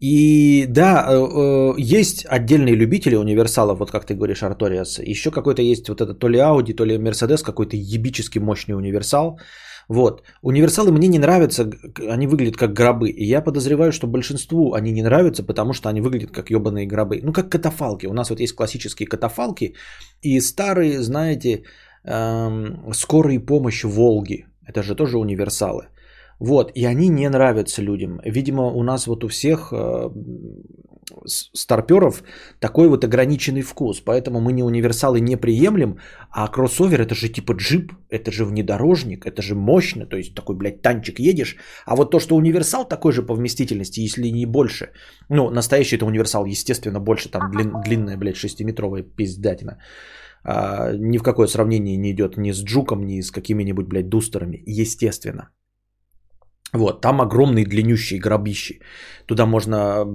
И 0.00 0.66
да, 0.66 1.06
э, 1.08 1.14
э, 1.14 1.74
есть 1.78 2.24
отдельные 2.26 2.74
любители 2.74 3.16
универсалов, 3.16 3.80
вот 3.80 3.90
как 3.90 4.06
ты 4.06 4.14
говоришь, 4.14 4.42
Арториас. 4.42 4.98
Еще 4.98 5.30
какой-то 5.30 5.60
есть 5.60 5.88
вот 5.88 6.00
это 6.00 6.14
то 6.14 6.28
ли 6.28 6.38
Audi, 6.38 6.72
то 6.72 6.86
ли 6.86 6.96
Mercedes, 6.96 7.44
какой-то 7.44 7.76
ебически 7.76 8.38
мощный 8.38 8.74
универсал. 8.74 9.38
Вот. 9.90 10.22
Универсалы 10.42 10.92
мне 10.92 11.08
не 11.08 11.18
нравятся, 11.18 11.68
они 12.08 12.28
выглядят 12.28 12.56
как 12.56 12.72
гробы. 12.72 13.10
И 13.10 13.24
я 13.24 13.42
подозреваю, 13.42 13.92
что 13.92 14.06
большинству 14.06 14.72
они 14.72 14.92
не 14.92 15.02
нравятся, 15.02 15.42
потому 15.42 15.72
что 15.72 15.88
они 15.88 16.00
выглядят 16.00 16.30
как 16.30 16.50
ебаные 16.50 16.86
гробы. 16.86 17.20
Ну, 17.24 17.32
как 17.32 17.50
катафалки. 17.50 18.06
У 18.06 18.12
нас 18.12 18.30
вот 18.30 18.40
есть 18.40 18.54
классические 18.54 19.08
катафалки 19.08 19.74
и 20.22 20.40
старые, 20.40 21.02
знаете, 21.02 21.64
эм, 22.04 22.92
скорые 22.94 23.40
помощи 23.40 23.86
Волги. 23.86 24.46
Это 24.64 24.82
же 24.82 24.94
тоже 24.94 25.18
универсалы. 25.18 25.88
Вот, 26.38 26.70
и 26.76 26.84
они 26.84 27.08
не 27.08 27.28
нравятся 27.28 27.82
людям. 27.82 28.20
Видимо, 28.24 28.62
у 28.66 28.82
нас 28.82 29.06
вот 29.06 29.24
у 29.24 29.28
всех 29.28 29.72
э, 29.72 30.10
старперов 31.26 32.22
такой 32.60 32.88
вот 32.88 33.04
ограниченный 33.04 33.62
вкус. 33.62 34.00
Поэтому 34.00 34.40
мы 34.40 34.52
не 34.52 34.62
универсалы 34.62 35.20
не 35.20 35.36
приемлем, 35.36 35.98
а 36.30 36.48
кроссовер 36.48 37.00
это 37.00 37.14
же 37.14 37.28
типа 37.28 37.52
джип, 37.52 37.92
это 38.10 38.30
же 38.30 38.44
внедорожник, 38.44 39.26
это 39.26 39.42
же 39.42 39.54
мощно. 39.54 40.06
То 40.06 40.16
есть 40.16 40.34
такой, 40.34 40.56
блядь, 40.56 40.82
танчик 40.82 41.18
едешь. 41.18 41.56
А 41.86 41.96
вот 41.96 42.10
то, 42.10 42.20
что 42.20 42.36
универсал 42.36 42.88
такой 42.88 43.12
же 43.12 43.22
по 43.22 43.34
вместительности, 43.34 44.00
если 44.00 44.30
не 44.30 44.46
больше. 44.46 44.90
Ну, 45.28 45.50
настоящий 45.50 45.96
это 45.96 46.06
универсал, 46.06 46.46
естественно, 46.46 47.00
больше. 47.00 47.30
Там 47.30 47.50
длин, 47.50 47.72
длинная, 47.84 48.16
блядь, 48.16 48.36
шестиметровая 48.36 49.02
пиздатина. 49.02 49.78
А, 50.44 50.92
ни 50.92 51.18
в 51.18 51.22
какое 51.22 51.48
сравнение 51.48 51.96
не 51.96 52.12
идет 52.12 52.36
ни 52.36 52.52
с 52.52 52.62
джуком, 52.62 53.04
ни 53.04 53.20
с 53.20 53.30
какими-нибудь, 53.30 53.86
блядь, 53.86 54.08
дустерами. 54.08 54.62
Естественно. 54.66 55.50
Вот, 56.72 57.00
там 57.00 57.20
огромные 57.20 57.66
длиннющие 57.66 58.20
гробищи. 58.20 58.80
Туда 59.26 59.46
можно 59.46 60.06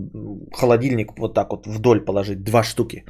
холодильник 0.53 1.17
вот 1.19 1.33
так 1.33 1.51
вот 1.51 1.67
вдоль 1.67 2.05
положить, 2.05 2.43
два 2.43 2.63
штуки. 2.63 3.03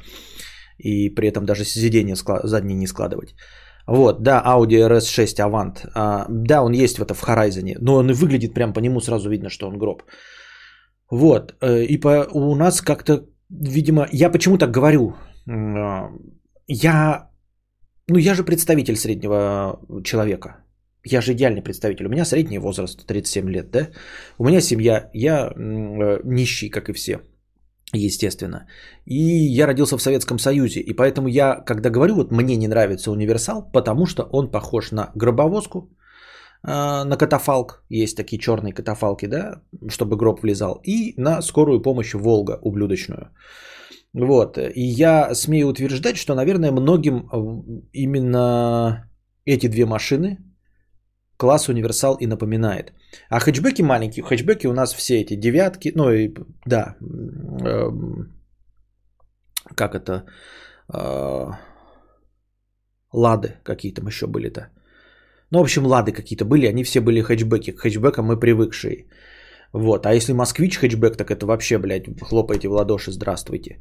И 0.78 1.10
при 1.10 1.28
этом 1.28 1.44
даже 1.44 1.64
сиденье 1.64 2.16
задние 2.44 2.76
не 2.76 2.86
складывать. 2.86 3.34
Вот, 3.86 4.22
да, 4.22 4.42
Audi 4.44 4.88
RS6 4.88 5.38
Avant. 5.38 5.88
А, 5.94 6.26
да, 6.28 6.62
он 6.62 6.72
есть 6.72 6.98
в 6.98 7.02
это 7.02 7.14
в 7.14 7.22
Horizon, 7.22 7.76
но 7.80 7.94
он 7.94 8.10
и 8.10 8.14
выглядит 8.14 8.54
прям 8.54 8.72
по 8.72 8.80
нему 8.80 9.00
сразу 9.00 9.30
видно, 9.30 9.48
что 9.48 9.68
он 9.68 9.78
гроб. 9.78 10.02
Вот, 11.10 11.54
э, 11.62 11.84
и 11.84 12.00
по, 12.00 12.26
у 12.32 12.56
нас 12.56 12.80
как-то, 12.80 13.26
видимо, 13.48 14.08
я 14.12 14.28
почему 14.28 14.58
так 14.58 14.72
говорю? 14.72 15.14
А, 15.48 16.10
я, 16.66 17.30
ну 18.08 18.18
я 18.18 18.34
же 18.34 18.42
представитель 18.42 18.96
среднего 18.96 19.80
человека, 20.02 20.65
я 21.12 21.20
же 21.20 21.32
идеальный 21.32 21.62
представитель. 21.62 22.06
У 22.06 22.10
меня 22.10 22.24
средний 22.24 22.58
возраст 22.58 23.06
37 23.06 23.50
лет, 23.50 23.70
да? 23.70 23.88
У 24.38 24.44
меня 24.44 24.60
семья, 24.60 25.10
я 25.14 25.48
э, 25.48 26.20
нищий, 26.24 26.70
как 26.70 26.88
и 26.88 26.92
все, 26.92 27.20
естественно. 27.92 28.66
И 29.06 29.14
я 29.58 29.66
родился 29.66 29.96
в 29.96 30.02
Советском 30.02 30.38
Союзе. 30.38 30.80
И 30.80 30.92
поэтому 30.92 31.28
я, 31.28 31.64
когда 31.64 31.90
говорю, 31.90 32.14
вот 32.14 32.32
мне 32.32 32.56
не 32.56 32.68
нравится 32.68 33.10
универсал, 33.10 33.70
потому 33.72 34.06
что 34.06 34.22
он 34.32 34.50
похож 34.50 34.92
на 34.92 35.10
гробовозку, 35.14 35.78
э, 36.66 37.04
на 37.04 37.16
катафалк, 37.16 37.84
есть 37.88 38.16
такие 38.16 38.38
черные 38.38 38.72
катафалки, 38.72 39.26
да, 39.26 39.62
чтобы 39.88 40.16
гроб 40.16 40.42
влезал, 40.42 40.80
и 40.84 41.14
на 41.16 41.42
скорую 41.42 41.82
помощь 41.82 42.14
Волга 42.14 42.58
ублюдочную. 42.62 43.30
Вот, 44.12 44.58
и 44.58 44.82
я 44.82 45.34
смею 45.34 45.68
утверждать, 45.68 46.16
что, 46.16 46.34
наверное, 46.34 46.72
многим 46.72 47.16
э, 47.16 47.88
именно 47.92 49.10
эти 49.44 49.68
две 49.68 49.84
машины, 49.84 50.38
класс 51.36 51.68
универсал 51.68 52.16
и 52.20 52.26
напоминает. 52.26 52.92
А 53.30 53.40
хэтчбеки 53.40 53.82
маленькие, 53.82 54.24
хэтчбеки 54.24 54.66
у 54.66 54.72
нас 54.72 54.94
все 54.94 55.20
эти 55.20 55.36
девятки, 55.36 55.92
ну 55.94 56.10
и 56.10 56.34
да, 56.66 56.96
эм, 57.00 58.32
как 59.74 59.94
это, 59.94 60.24
э, 60.92 61.46
лады 63.12 63.48
какие 63.64 63.94
там 63.94 64.06
еще 64.06 64.26
были-то. 64.26 64.70
Ну, 65.50 65.58
в 65.58 65.62
общем, 65.62 65.86
лады 65.86 66.12
какие-то 66.12 66.44
были, 66.44 66.66
они 66.66 66.84
все 66.84 67.00
были 67.00 67.20
хэтчбеки. 67.20 67.72
К 67.72 67.80
хэтчбекам 67.80 68.26
мы 68.26 68.40
привыкшие. 68.40 69.06
Вот. 69.72 70.06
А 70.06 70.14
если 70.14 70.32
москвич 70.32 70.78
хэтчбек, 70.78 71.16
так 71.16 71.30
это 71.30 71.46
вообще, 71.46 71.78
блядь, 71.78 72.06
хлопайте 72.20 72.68
в 72.68 72.72
ладоши, 72.72 73.12
здравствуйте. 73.12 73.78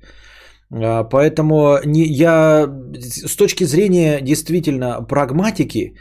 А, 0.71 1.03
поэтому 1.03 1.79
не, 1.85 2.05
я 2.05 2.67
с 2.97 3.35
точки 3.35 3.65
зрения 3.65 4.21
действительно 4.21 5.01
прагматики, 5.01 5.95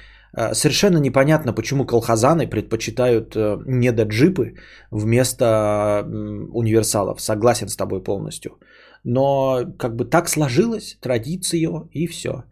совершенно 0.54 0.98
непонятно, 0.98 1.52
почему 1.52 1.86
колхозаны 1.86 2.48
предпочитают 2.48 3.36
э, 3.36 3.58
недоджипы 3.66 4.54
вместо 4.90 6.04
универсалов. 6.52 7.20
Согласен 7.20 7.68
с 7.68 7.76
тобой 7.76 8.02
полностью. 8.02 8.58
Но 9.04 9.64
как 9.78 9.94
бы 9.96 10.04
так 10.04 10.28
сложилось, 10.28 10.98
традиция 11.00 11.88
и 11.92 12.06
все. 12.06 12.44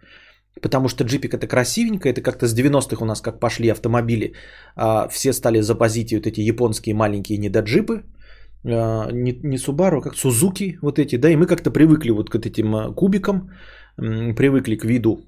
Потому 0.60 0.88
что 0.88 1.04
джипик 1.04 1.34
это 1.34 1.46
красивенько, 1.48 2.08
это 2.08 2.20
как-то 2.22 2.46
с 2.46 2.54
90-х 2.54 3.02
у 3.02 3.06
нас 3.06 3.20
как 3.20 3.40
пошли 3.40 3.70
автомобили. 3.70 4.34
А, 4.76 5.08
все 5.08 5.32
стали 5.32 5.60
запозить 5.60 6.12
вот 6.12 6.26
эти 6.26 6.40
японские 6.40 6.94
маленькие 6.94 7.38
недоджипы. 7.38 8.04
Не, 8.64 9.32
не 9.42 9.56
Subaru, 9.56 9.98
а 9.98 10.02
как 10.02 10.14
Suzuki 10.14 10.78
вот 10.82 10.98
эти, 11.00 11.16
да, 11.16 11.30
и 11.30 11.36
мы 11.36 11.46
как-то 11.46 11.72
привыкли 11.72 12.10
вот 12.10 12.30
к 12.30 12.36
этим 12.36 12.94
кубикам, 12.94 13.50
привыкли 13.96 14.76
к 14.76 14.84
виду 14.84 15.24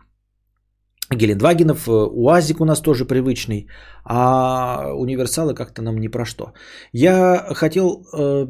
Гелендвагенов, 1.11 1.88
э, 1.88 1.90
УАЗик 1.90 2.61
у 2.61 2.64
нас 2.64 2.81
тоже 2.81 3.05
привычный, 3.05 3.69
а 4.05 4.93
универсалы 4.95 5.55
как-то 5.55 5.83
нам 5.83 5.99
не 5.99 6.09
про 6.09 6.25
что. 6.25 6.53
Я 6.93 7.47
хотел 7.55 8.07
э, 8.12 8.47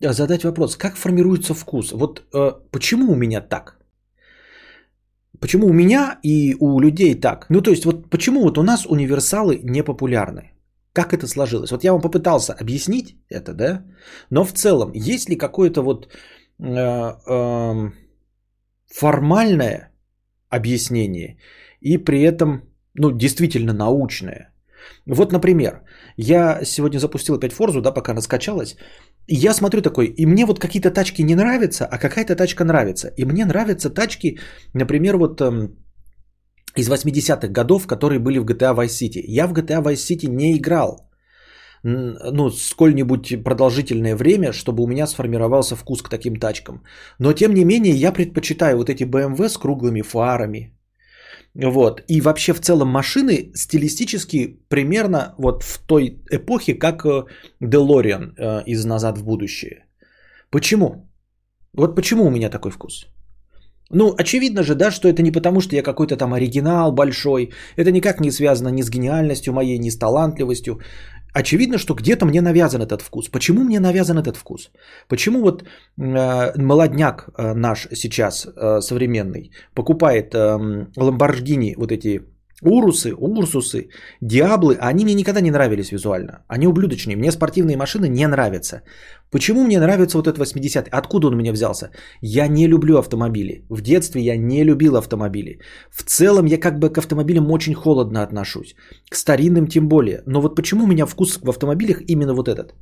задать 0.00 0.44
вопрос, 0.44 0.76
как 0.76 0.96
формируется 0.96 1.54
вкус? 1.54 1.92
Вот 1.92 2.22
э, 2.34 2.52
почему 2.70 3.12
у 3.12 3.16
меня 3.16 3.40
так? 3.40 3.76
Почему 5.40 5.66
у 5.66 5.72
меня 5.72 6.18
и 6.22 6.56
у 6.60 6.80
людей 6.80 7.20
так? 7.20 7.46
Ну, 7.50 7.60
то 7.60 7.70
есть, 7.70 7.84
вот 7.84 8.10
почему 8.10 8.42
вот 8.42 8.58
у 8.58 8.62
нас 8.62 8.86
универсалы 8.86 9.60
не 9.62 9.82
популярны? 9.82 10.52
Как 10.92 11.12
это 11.12 11.26
сложилось? 11.26 11.70
Вот 11.70 11.84
я 11.84 11.92
вам 11.92 12.00
попытался 12.00 12.54
объяснить 12.54 13.16
это, 13.28 13.52
да? 13.52 13.84
Но 14.30 14.44
в 14.44 14.52
целом, 14.52 14.92
есть 14.94 15.28
ли 15.28 15.36
какое-то 15.36 15.82
вот 15.82 16.08
э, 16.58 17.12
э, 17.26 17.90
формальное 18.94 19.90
объяснение 20.48 21.36
и 21.86 22.04
при 22.04 22.22
этом, 22.22 22.62
ну, 22.94 23.10
действительно 23.10 23.72
научное? 23.72 24.52
Вот, 25.06 25.32
например, 25.32 25.82
я 26.16 26.64
сегодня 26.64 26.98
запустил 26.98 27.36
опять 27.36 27.52
Форзу, 27.52 27.80
да, 27.80 27.92
пока 27.92 28.12
она 28.12 28.20
скачалась, 28.20 28.76
и 29.28 29.34
я 29.34 29.54
смотрю 29.54 29.82
такой, 29.82 30.06
и 30.06 30.26
мне 30.26 30.46
вот 30.46 30.58
какие-то 30.58 30.90
тачки 30.90 31.22
не 31.22 31.34
нравятся, 31.34 31.86
а 31.86 31.98
какая-то 31.98 32.36
тачка 32.36 32.64
нравится. 32.64 33.08
И 33.16 33.24
мне 33.24 33.44
нравятся 33.44 33.90
тачки, 33.90 34.38
например, 34.74 35.16
вот 35.16 35.40
эм, 35.40 35.76
из 36.76 36.88
80-х 36.88 37.48
годов, 37.48 37.86
которые 37.86 38.18
были 38.18 38.38
в 38.38 38.44
GTA 38.44 38.74
Vice 38.74 38.98
City. 39.00 39.22
Я 39.26 39.46
в 39.46 39.52
GTA 39.52 39.82
Vice 39.82 40.06
City 40.06 40.28
не 40.28 40.56
играл 40.56 41.06
ну, 41.82 42.50
сколь-нибудь 42.50 43.44
продолжительное 43.44 44.16
время, 44.16 44.52
чтобы 44.52 44.82
у 44.82 44.86
меня 44.86 45.06
сформировался 45.06 45.76
вкус 45.76 46.02
к 46.02 46.08
таким 46.08 46.36
тачкам. 46.36 46.82
Но, 47.18 47.32
тем 47.32 47.54
не 47.54 47.64
менее, 47.64 47.94
я 47.94 48.12
предпочитаю 48.12 48.76
вот 48.76 48.90
эти 48.90 49.04
BMW 49.04 49.48
с 49.48 49.56
круглыми 49.56 50.02
фарами, 50.02 50.75
вот. 51.64 52.02
И 52.08 52.20
вообще 52.20 52.52
в 52.52 52.60
целом 52.60 52.88
машины 52.88 53.50
стилистически 53.54 54.58
примерно 54.68 55.34
вот 55.38 55.62
в 55.62 55.78
той 55.78 56.20
эпохе, 56.30 56.74
как 56.74 57.04
э, 57.06 57.24
э, 58.36 58.62
из 58.66 58.84
«Назад 58.84 59.18
в 59.18 59.24
будущее». 59.24 59.86
Почему? 60.50 61.08
Вот 61.72 61.96
почему 61.96 62.26
у 62.26 62.30
меня 62.30 62.50
такой 62.50 62.70
вкус? 62.70 63.06
Ну, 63.90 64.14
очевидно 64.18 64.62
же, 64.62 64.74
да, 64.74 64.90
что 64.90 65.08
это 65.08 65.22
не 65.22 65.30
потому, 65.30 65.60
что 65.60 65.76
я 65.76 65.82
какой-то 65.82 66.16
там 66.16 66.34
оригинал 66.34 66.92
большой. 66.92 67.52
Это 67.76 67.92
никак 67.92 68.20
не 68.20 68.30
связано 68.30 68.68
ни 68.68 68.82
с 68.82 68.90
гениальностью 68.90 69.54
моей, 69.54 69.78
ни 69.78 69.90
с 69.90 69.98
талантливостью. 69.98 70.80
Очевидно, 71.38 71.78
что 71.78 71.94
где-то 71.94 72.24
мне 72.24 72.40
навязан 72.40 72.80
этот 72.80 73.02
вкус. 73.02 73.28
Почему 73.28 73.62
мне 73.62 73.78
навязан 73.78 74.16
этот 74.18 74.36
вкус? 74.36 74.70
Почему 75.08 75.42
вот 75.42 75.62
э, 75.62 76.62
молодняк 76.62 77.28
э, 77.36 77.52
наш 77.54 77.88
сейчас 77.92 78.46
э, 78.46 78.80
современный 78.80 79.50
покупает 79.74 80.34
э, 80.34 80.86
Ламборгини 80.96 81.74
вот 81.76 81.92
эти 81.92 82.22
Урусы, 82.62 83.12
Урсусы, 83.14 83.90
Диаблы, 84.22 84.76
они 84.80 85.04
мне 85.04 85.14
никогда 85.14 85.40
не 85.40 85.50
нравились 85.50 85.92
визуально. 85.92 86.44
Они 86.48 86.66
ублюдочные. 86.66 87.16
Мне 87.16 87.30
спортивные 87.30 87.76
машины 87.76 88.08
не 88.08 88.26
нравятся. 88.26 88.82
Почему 89.30 89.64
мне 89.64 89.78
нравится 89.78 90.16
вот 90.16 90.26
этот 90.26 90.38
80-й? 90.40 90.90
Откуда 90.90 91.26
он 91.26 91.34
у 91.34 91.36
меня 91.36 91.52
взялся? 91.52 91.90
Я 92.22 92.48
не 92.48 92.66
люблю 92.68 92.96
автомобили. 92.96 93.66
В 93.68 93.82
детстве 93.82 94.22
я 94.22 94.36
не 94.38 94.64
любил 94.64 94.96
автомобили. 94.96 95.60
В 95.90 96.02
целом 96.02 96.46
я 96.46 96.58
как 96.58 96.78
бы 96.78 96.88
к 96.88 96.98
автомобилям 96.98 97.50
очень 97.50 97.74
холодно 97.74 98.22
отношусь. 98.22 98.74
К 99.10 99.16
старинным 99.16 99.66
тем 99.66 99.88
более. 99.88 100.22
Но 100.26 100.40
вот 100.40 100.56
почему 100.56 100.84
у 100.84 100.86
меня 100.86 101.06
вкус 101.06 101.38
в 101.42 101.50
автомобилях 101.50 102.00
именно 102.08 102.32
вот 102.32 102.48
этот? 102.48 102.74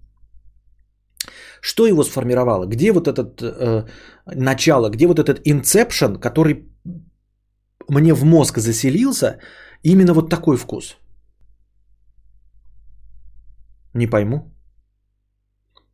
Что 1.61 1.87
его 1.87 2.05
сформировало? 2.05 2.67
Где 2.67 2.93
вот 2.93 3.09
этот 3.09 3.43
э, 3.43 3.87
начало? 4.27 4.91
Где 4.91 5.07
вот 5.07 5.19
этот 5.19 5.41
инцепшн, 5.45 6.21
который 6.21 6.69
мне 7.89 8.15
в 8.15 8.25
мозг 8.25 8.59
заселился, 8.59 9.39
именно 9.85 10.15
вот 10.15 10.31
такой 10.31 10.57
вкус? 10.57 10.97
Не 13.95 14.07
пойму. 14.07 14.55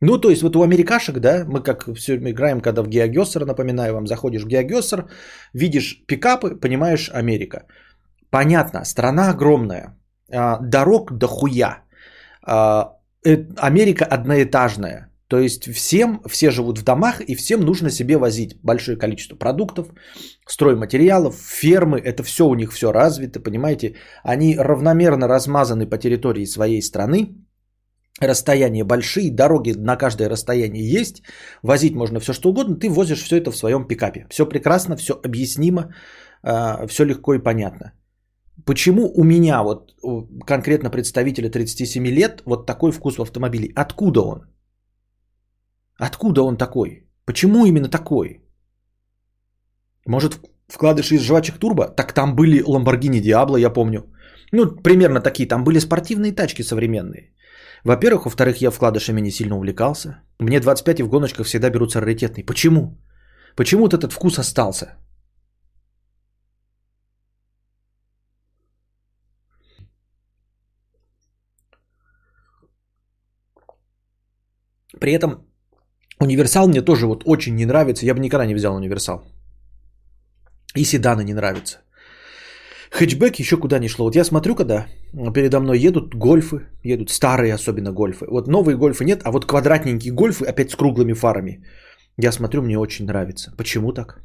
Ну, 0.01 0.17
то 0.17 0.29
есть 0.29 0.41
вот 0.41 0.55
у 0.55 0.63
америкашек, 0.63 1.19
да, 1.19 1.45
мы 1.47 1.61
как 1.61 1.85
все 1.95 2.15
играем, 2.15 2.61
когда 2.61 2.81
в 2.81 2.87
Геогессер, 2.87 3.45
напоминаю 3.45 3.93
вам, 3.93 4.07
заходишь 4.07 4.43
в 4.43 4.47
Геогессер, 4.47 5.07
видишь 5.53 6.03
пикапы, 6.07 6.55
понимаешь 6.55 7.11
Америка. 7.13 7.67
Понятно, 8.31 8.83
страна 8.85 9.29
огромная, 9.29 9.95
а, 10.33 10.57
дорог 10.59 11.11
до 11.11 11.27
хуя. 11.27 11.83
А, 12.43 12.97
э, 13.23 13.45
Америка 13.57 14.05
одноэтажная. 14.05 15.10
То 15.31 15.39
есть 15.39 15.63
всем, 15.73 16.21
все 16.29 16.51
живут 16.51 16.79
в 16.79 16.83
домах, 16.83 17.21
и 17.21 17.35
всем 17.35 17.61
нужно 17.61 17.89
себе 17.89 18.17
возить 18.17 18.57
большое 18.63 18.97
количество 18.97 19.37
продуктов, 19.37 19.87
стройматериалов, 20.45 21.35
фермы, 21.35 21.99
это 21.99 22.21
все 22.23 22.43
у 22.43 22.55
них 22.55 22.73
все 22.73 22.91
развито, 22.91 23.39
понимаете? 23.39 23.95
Они 24.25 24.57
равномерно 24.57 25.27
размазаны 25.29 25.89
по 25.89 25.97
территории 25.97 26.45
своей 26.45 26.81
страны, 26.81 27.29
расстояния 28.19 28.83
большие, 28.83 29.31
дороги 29.31 29.71
на 29.77 29.95
каждое 29.95 30.29
расстояние 30.29 30.83
есть, 30.99 31.23
возить 31.63 31.95
можно 31.95 32.19
все 32.19 32.33
что 32.33 32.49
угодно, 32.49 32.75
ты 32.75 32.89
возишь 32.89 33.23
все 33.23 33.37
это 33.37 33.51
в 33.51 33.57
своем 33.57 33.87
пикапе. 33.87 34.27
Все 34.29 34.45
прекрасно, 34.45 34.97
все 34.97 35.13
объяснимо, 35.13 35.95
а, 36.43 36.87
все 36.87 37.05
легко 37.05 37.35
и 37.35 37.39
понятно. 37.39 37.93
Почему 38.65 39.09
у 39.15 39.23
меня, 39.23 39.63
вот 39.63 39.93
конкретно 40.45 40.89
представителя 40.89 41.49
37 41.49 42.05
лет, 42.07 42.41
вот 42.45 42.65
такой 42.65 42.91
вкус 42.91 43.17
в 43.17 43.21
автомобиле? 43.21 43.71
Откуда 43.75 44.21
он? 44.21 44.51
Откуда 46.01 46.41
он 46.41 46.57
такой? 46.57 47.07
Почему 47.25 47.65
именно 47.65 47.87
такой? 47.87 48.41
Может, 50.07 50.39
вкладыши 50.67 51.15
из 51.15 51.21
жвачек 51.21 51.59
турбо? 51.59 51.87
Так 51.95 52.13
там 52.13 52.35
были 52.35 52.63
Lamborghini 52.63 53.21
Diablo, 53.21 53.59
я 53.59 53.69
помню. 53.69 54.11
Ну, 54.51 54.65
примерно 54.83 55.21
такие. 55.21 55.47
Там 55.47 55.63
были 55.63 55.79
спортивные 55.79 56.31
тачки 56.31 56.63
современные. 56.63 57.35
Во-первых, 57.83 58.25
во-вторых, 58.25 58.61
я 58.61 58.71
вкладышами 58.71 59.21
не 59.21 59.31
сильно 59.31 59.55
увлекался. 59.55 60.23
Мне 60.39 60.59
25 60.59 60.99
и 60.99 61.03
в 61.03 61.09
гоночках 61.09 61.45
всегда 61.45 61.69
берутся 61.69 62.01
раритетные. 62.01 62.45
Почему? 62.45 62.97
Почему 63.55 63.83
вот 63.83 63.93
этот 63.93 64.11
вкус 64.11 64.39
остался? 64.39 64.97
При 74.99 75.13
этом 75.13 75.50
универсал 76.21 76.67
мне 76.67 76.81
тоже 76.81 77.05
вот 77.05 77.23
очень 77.25 77.55
не 77.55 77.65
нравится. 77.65 78.05
Я 78.05 78.13
бы 78.13 78.19
никогда 78.19 78.45
не 78.45 78.55
взял 78.55 78.75
универсал. 78.75 79.23
И 80.75 80.83
седаны 80.83 81.23
не 81.23 81.33
нравятся. 81.33 81.77
Хэтчбэк 82.91 83.39
еще 83.39 83.57
куда 83.57 83.79
не 83.79 83.87
шло. 83.87 84.05
Вот 84.05 84.15
я 84.15 84.23
смотрю, 84.23 84.55
когда 84.55 84.85
передо 85.33 85.59
мной 85.59 85.79
едут 85.79 86.13
гольфы, 86.15 86.67
едут 86.83 87.09
старые 87.09 87.53
особенно 87.53 87.91
гольфы. 87.91 88.25
Вот 88.29 88.47
новые 88.47 88.77
гольфы 88.77 89.05
нет, 89.05 89.21
а 89.23 89.31
вот 89.31 89.45
квадратненькие 89.45 90.13
гольфы 90.13 90.45
опять 90.45 90.71
с 90.71 90.75
круглыми 90.75 91.13
фарами. 91.13 91.63
Я 92.17 92.31
смотрю, 92.31 92.61
мне 92.61 92.77
очень 92.77 93.05
нравится. 93.05 93.53
Почему 93.57 93.93
так? 93.93 94.21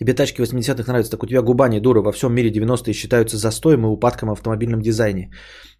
Тебе 0.00 0.14
тачки 0.14 0.42
80-х 0.42 0.92
нравятся, 0.92 1.10
так 1.10 1.22
у 1.22 1.26
тебя 1.26 1.42
губа 1.42 1.68
не 1.68 1.80
дура. 1.80 2.02
Во 2.02 2.12
всем 2.12 2.32
мире 2.32 2.50
90-е 2.50 2.94
считаются 2.94 3.36
застоем 3.36 3.84
и 3.84 3.88
упадком 3.88 4.28
в 4.28 4.32
автомобильном 4.32 4.80
дизайне. 4.80 5.30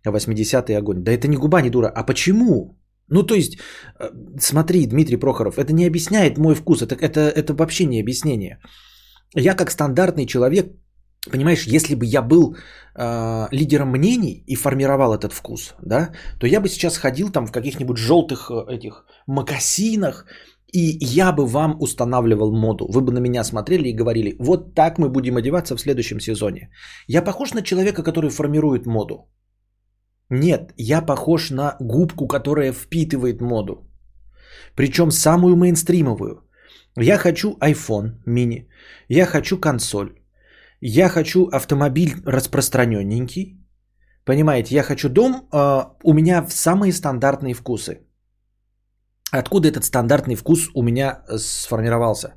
А 0.07 0.11
80-е 0.11 0.79
огонь. 0.79 1.03
Да 1.03 1.13
это 1.13 1.29
не 1.29 1.37
губа 1.37 1.63
не 1.63 1.71
дура. 1.71 1.89
А 1.95 2.05
почему? 2.05 2.77
Ну, 3.11 3.23
то 3.23 3.35
есть, 3.35 3.59
э, 3.99 4.11
смотри, 4.41 4.87
Дмитрий 4.87 5.17
Прохоров, 5.17 5.59
это 5.59 5.73
не 5.73 5.87
объясняет 5.87 6.39
мой 6.39 6.55
вкус. 6.55 6.83
Это, 6.83 6.95
это, 6.95 7.21
это 7.21 7.55
вообще 7.55 7.87
не 7.87 8.01
объяснение. 8.01 8.59
Я 9.35 9.55
как 9.55 9.71
стандартный 9.71 10.27
человек, 10.27 10.73
понимаешь, 11.31 11.67
если 11.67 11.95
бы 11.95 12.05
я 12.07 12.23
был 12.23 12.57
э, 12.95 13.49
лидером 13.53 13.91
мнений 13.91 14.45
и 14.47 14.57
формировал 14.57 15.15
этот 15.15 15.33
вкус, 15.33 15.75
да, 15.83 16.11
то 16.39 16.47
я 16.47 16.61
бы 16.61 16.69
сейчас 16.69 16.99
ходил 16.99 17.31
там 17.31 17.47
в 17.47 17.53
каких-нибудь 17.53 17.97
желтых 17.99 18.51
э, 18.51 18.77
этих 18.77 19.05
макасинах, 19.27 20.27
И 20.73 20.99
я 21.01 21.33
бы 21.33 21.47
вам 21.47 21.77
устанавливал 21.81 22.53
моду. 22.53 22.87
Вы 22.93 23.01
бы 23.01 23.13
на 23.13 23.21
меня 23.21 23.45
смотрели 23.45 23.89
и 23.89 23.97
говорили, 23.97 24.37
вот 24.39 24.75
так 24.75 24.99
мы 24.99 25.09
будем 25.09 25.37
одеваться 25.37 25.77
в 25.77 25.81
следующем 25.81 26.21
сезоне. 26.21 26.69
Я 27.07 27.23
похож 27.23 27.55
на 27.55 27.63
человека, 27.63 28.03
который 28.03 28.31
формирует 28.31 28.87
моду? 28.87 29.15
Нет, 30.31 30.73
я 30.77 31.03
похож 31.03 31.51
на 31.51 31.77
губку, 31.81 32.27
которая 32.27 32.73
впитывает 32.73 33.41
моду. 33.41 33.87
Причем 34.75 35.11
самую 35.11 35.57
мейнстримовую. 35.57 36.43
Я 36.97 37.19
хочу 37.19 37.57
iPhone 37.61 38.13
mini, 38.27 38.67
я 39.09 39.27
хочу 39.27 39.61
консоль, 39.61 40.11
я 40.81 41.09
хочу 41.09 41.47
автомобиль 41.53 42.15
распространенненький, 42.27 43.57
понимаете, 44.25 44.75
я 44.75 44.83
хочу 44.83 45.09
дом, 45.09 45.49
э, 45.53 45.85
у 46.03 46.13
меня 46.13 46.47
самые 46.49 46.93
стандартные 46.93 47.55
вкусы. 47.55 48.01
Откуда 49.31 49.69
этот 49.69 49.85
стандартный 49.85 50.35
вкус 50.35 50.71
у 50.75 50.83
меня 50.83 51.23
сформировался? 51.37 52.35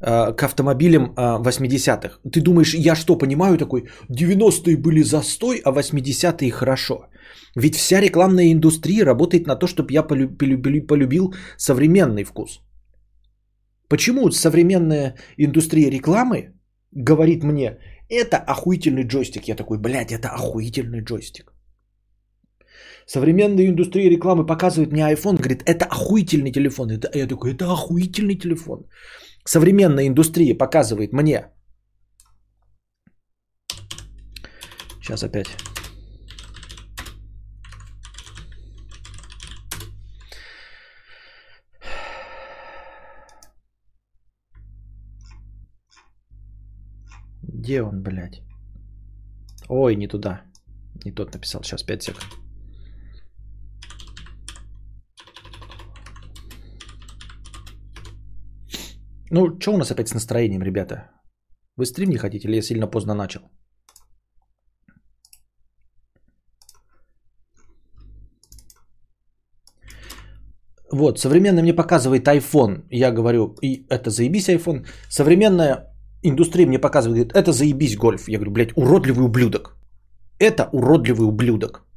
Э, 0.00 0.32
к 0.32 0.44
автомобилям 0.44 1.12
э, 1.16 1.42
80-х. 1.42 2.20
Ты 2.30 2.40
думаешь, 2.40 2.74
я 2.74 2.94
что, 2.94 3.18
понимаю 3.18 3.58
такой, 3.58 3.88
90-е 4.08 4.76
были 4.76 5.02
застой, 5.02 5.60
а 5.64 5.72
80-е 5.72 6.50
хорошо. 6.50 7.08
Ведь 7.56 7.74
вся 7.74 8.00
рекламная 8.00 8.52
индустрия 8.52 9.04
работает 9.04 9.46
на 9.46 9.56
то, 9.56 9.66
чтобы 9.66 9.92
я 9.92 10.02
полюбил 10.04 11.34
современный 11.56 12.24
вкус. 12.24 12.60
Почему 13.88 14.30
современная 14.30 15.16
индустрия 15.36 15.90
рекламы 15.90 16.52
говорит 16.92 17.42
мне, 17.42 17.78
это 18.08 18.36
охуительный 18.36 19.04
джойстик. 19.04 19.48
Я 19.48 19.56
такой, 19.56 19.78
блядь, 19.78 20.12
это 20.12 20.28
охуительный 20.28 21.02
джойстик. 21.02 21.52
Современная 23.06 23.66
индустрия 23.66 24.10
рекламы 24.10 24.46
показывает 24.46 24.92
мне 24.92 25.02
iPhone, 25.02 25.38
говорит, 25.38 25.62
это 25.64 25.86
охуительный 25.86 26.52
телефон. 26.52 26.90
Это, 26.90 27.10
я 27.14 27.26
такой, 27.26 27.54
это 27.54 27.64
охуительный 27.72 28.38
телефон. 28.38 28.84
Современная 29.48 30.06
индустрия 30.06 30.54
показывает 30.54 31.12
мне. 31.14 31.46
Сейчас 35.00 35.22
опять. 35.22 35.46
Где 47.42 47.80
он, 47.82 48.02
блядь? 48.02 48.42
Ой, 49.68 49.96
не 49.96 50.08
туда. 50.08 50.42
Не 51.06 51.12
тот 51.12 51.32
написал. 51.32 51.62
Сейчас 51.62 51.82
5 51.82 52.02
секунд. 52.02 52.47
Ну, 59.30 59.60
что 59.60 59.74
у 59.74 59.78
нас 59.78 59.90
опять 59.90 60.08
с 60.08 60.14
настроением, 60.14 60.62
ребята? 60.62 61.10
Вы 61.76 61.84
стрим 61.86 62.10
не 62.10 62.18
хотите 62.18 62.48
или 62.48 62.56
я 62.56 62.62
сильно 62.62 62.86
поздно 62.86 63.14
начал? 63.14 63.40
Вот, 70.90 71.18
современный 71.18 71.62
мне 71.62 71.74
показывает 71.74 72.26
iPhone. 72.26 72.86
Я 72.90 73.12
говорю, 73.12 73.54
и 73.62 73.86
это 73.90 74.10
заебись 74.10 74.48
iPhone. 74.48 74.86
Современная 75.10 75.94
индустрия 76.22 76.66
мне 76.66 76.78
показывает, 76.78 77.16
говорит, 77.16 77.36
это 77.36 77.52
заебись 77.52 77.96
гольф. 77.96 78.28
Я 78.28 78.38
говорю, 78.38 78.52
блядь, 78.52 78.76
уродливый 78.76 79.26
ублюдок. 79.26 79.76
Это 80.38 80.70
уродливый 80.72 81.28
ублюдок. 81.28 81.87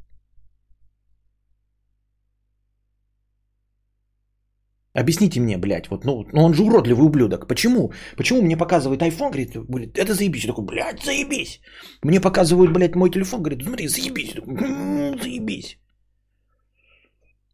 Объясните 4.94 5.40
мне, 5.40 5.58
блядь, 5.58 5.88
вот, 5.90 6.06
ну, 6.06 6.26
ну 6.34 6.44
он 6.44 6.54
же 6.54 6.64
уродливый 6.64 7.06
ублюдок. 7.06 7.48
Почему? 7.48 7.92
Почему 8.18 8.42
мне 8.42 8.58
показывает 8.58 9.02
iPhone, 9.02 9.30
говорит, 9.30 9.52
говорит 9.70 9.98
это 9.98 10.14
заебись. 10.14 10.44
Я 10.44 10.48
такой, 10.48 10.66
блядь, 10.66 11.04
заебись. 11.04 11.62
Мне 12.04 12.20
показывают, 12.20 12.74
блядь, 12.74 12.96
мой 12.96 13.10
телефон, 13.10 13.42
говорит, 13.42 13.64
смотри, 13.64 13.88
заебись. 13.88 14.34
Я 14.36 14.42
такой, 14.42 14.54
м-м, 14.54 15.20
заебись. 15.22 15.78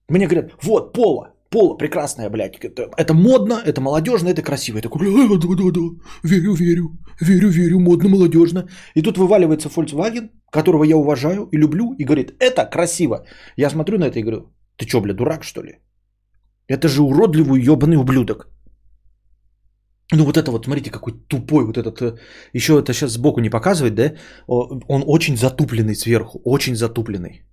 Мне 0.10 0.28
говорят, 0.28 0.52
вот, 0.63 0.93
Пола, 0.93 1.36
Пола 1.52 1.78
прекрасная, 1.78 2.30
блядь. 2.30 2.58
Это, 2.60 2.89
это 2.97 3.13
модно, 3.13 3.62
это 3.65 3.82
молодежно, 3.82 4.30
это 4.30 4.41
красиво. 4.41 4.78
Я 4.78 4.82
такой, 4.82 5.06
да, 5.06 5.28
да, 5.28 5.47
да, 5.47 5.71
да, 5.71 5.82
верю, 6.23 6.54
верю, 6.56 6.97
верю, 7.21 7.50
верю, 7.50 7.80
модно, 7.80 8.10
молодежно. 8.10 8.67
И 8.95 9.04
тут 9.04 9.17
вываливается 9.17 9.69
Volkswagen, 9.69 10.30
которого 10.52 10.84
я 10.86 10.97
уважаю 10.97 11.50
и 11.52 11.58
люблю, 11.58 11.93
и 12.00 12.04
говорит, 12.04 12.36
это 12.39 12.65
красиво. 12.65 13.26
Я 13.58 13.69
смотрю 13.69 14.00
на 14.00 14.06
это 14.06 14.17
и 14.17 14.23
говорю, 14.23 14.56
ты 14.78 14.88
что, 14.88 15.02
бля, 15.02 15.13
дурак, 15.13 15.43
что 15.43 15.62
ли? 15.62 15.80
Это 16.67 16.88
же 16.88 17.01
уродливый 17.01 17.62
ебаный 17.62 17.97
ублюдок. 17.97 18.47
Ну 20.13 20.23
вот 20.25 20.38
это 20.38 20.51
вот, 20.51 20.65
смотрите, 20.65 20.91
какой 20.91 21.13
тупой 21.27 21.65
вот 21.65 21.77
этот, 21.77 22.01
э, 22.01 22.17
еще 22.53 22.80
это 22.80 22.93
сейчас 22.93 23.12
сбоку 23.12 23.41
не 23.41 23.49
показывает, 23.49 23.95
да? 23.95 24.15
Он 24.47 25.03
очень 25.06 25.36
затупленный 25.38 25.95
сверху, 25.95 26.39
очень 26.45 26.75
затупленный. 26.75 27.43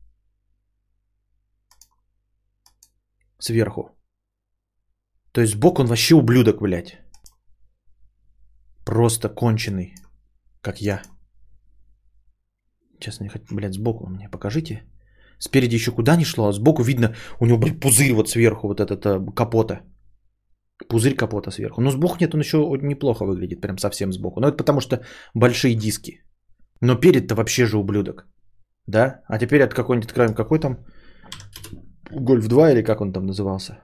Сверху. 3.40 3.90
То 5.32 5.40
есть 5.40 5.54
сбоку 5.54 5.82
он 5.82 5.88
вообще 5.88 6.14
ублюдок, 6.14 6.60
блядь. 6.60 6.98
Просто 8.84 9.28
конченый, 9.28 9.94
как 10.60 10.80
я. 10.80 11.02
Честно, 13.00 13.24
не 13.24 13.30
хочу, 13.30 13.54
блядь, 13.54 13.74
сбоку 13.74 14.06
мне 14.06 14.28
покажите. 14.28 14.82
Спереди 15.44 15.74
еще 15.74 15.90
куда 15.90 16.16
не 16.16 16.24
шло, 16.24 16.48
а 16.48 16.52
сбоку 16.52 16.82
видно, 16.82 17.14
у 17.40 17.46
него, 17.46 17.58
блядь, 17.58 17.80
пузырь 17.80 18.12
вот 18.12 18.28
сверху, 18.28 18.68
вот 18.68 18.80
этот 18.80 19.04
э, 19.04 19.20
капота. 19.34 19.80
Пузырь 20.88 21.16
капота 21.16 21.50
сверху. 21.50 21.82
Но 21.82 21.90
сбоку 21.90 22.16
нет, 22.20 22.34
он 22.34 22.40
еще 22.40 22.58
неплохо 22.82 23.26
выглядит, 23.26 23.60
прям 23.60 23.78
совсем 23.78 24.12
сбоку. 24.12 24.40
Но 24.40 24.48
это 24.48 24.56
потому 24.56 24.80
что 24.80 24.96
большие 25.34 25.74
диски. 25.74 26.22
Но 26.80 26.96
перед-то 26.96 27.34
вообще 27.34 27.66
же 27.66 27.76
ублюдок. 27.76 28.26
Да? 28.86 29.20
А 29.28 29.38
теперь 29.38 29.62
от 29.62 29.74
какой-нибудь 29.74 30.10
откроем, 30.10 30.34
какой 30.34 30.58
там 30.60 30.78
Гольф 32.10 32.48
2 32.48 32.72
или 32.72 32.82
как 32.82 33.00
он 33.00 33.12
там 33.12 33.26
назывался? 33.26 33.78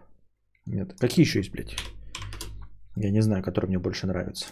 Нет. 0.67 0.95
Какие 0.99 1.25
еще 1.25 1.39
есть, 1.41 1.53
блядь? 1.53 1.77
Я 2.97 3.11
не 3.11 3.23
знаю, 3.23 3.43
который 3.43 3.67
мне 3.67 3.79
больше 3.79 4.07
нравится. 4.07 4.47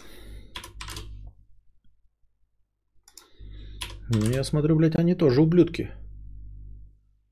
Ну, 4.10 4.30
я 4.30 4.44
смотрю, 4.44 4.76
блядь, 4.76 4.96
они 4.96 5.14
тоже 5.14 5.40
ублюдки. 5.40 5.90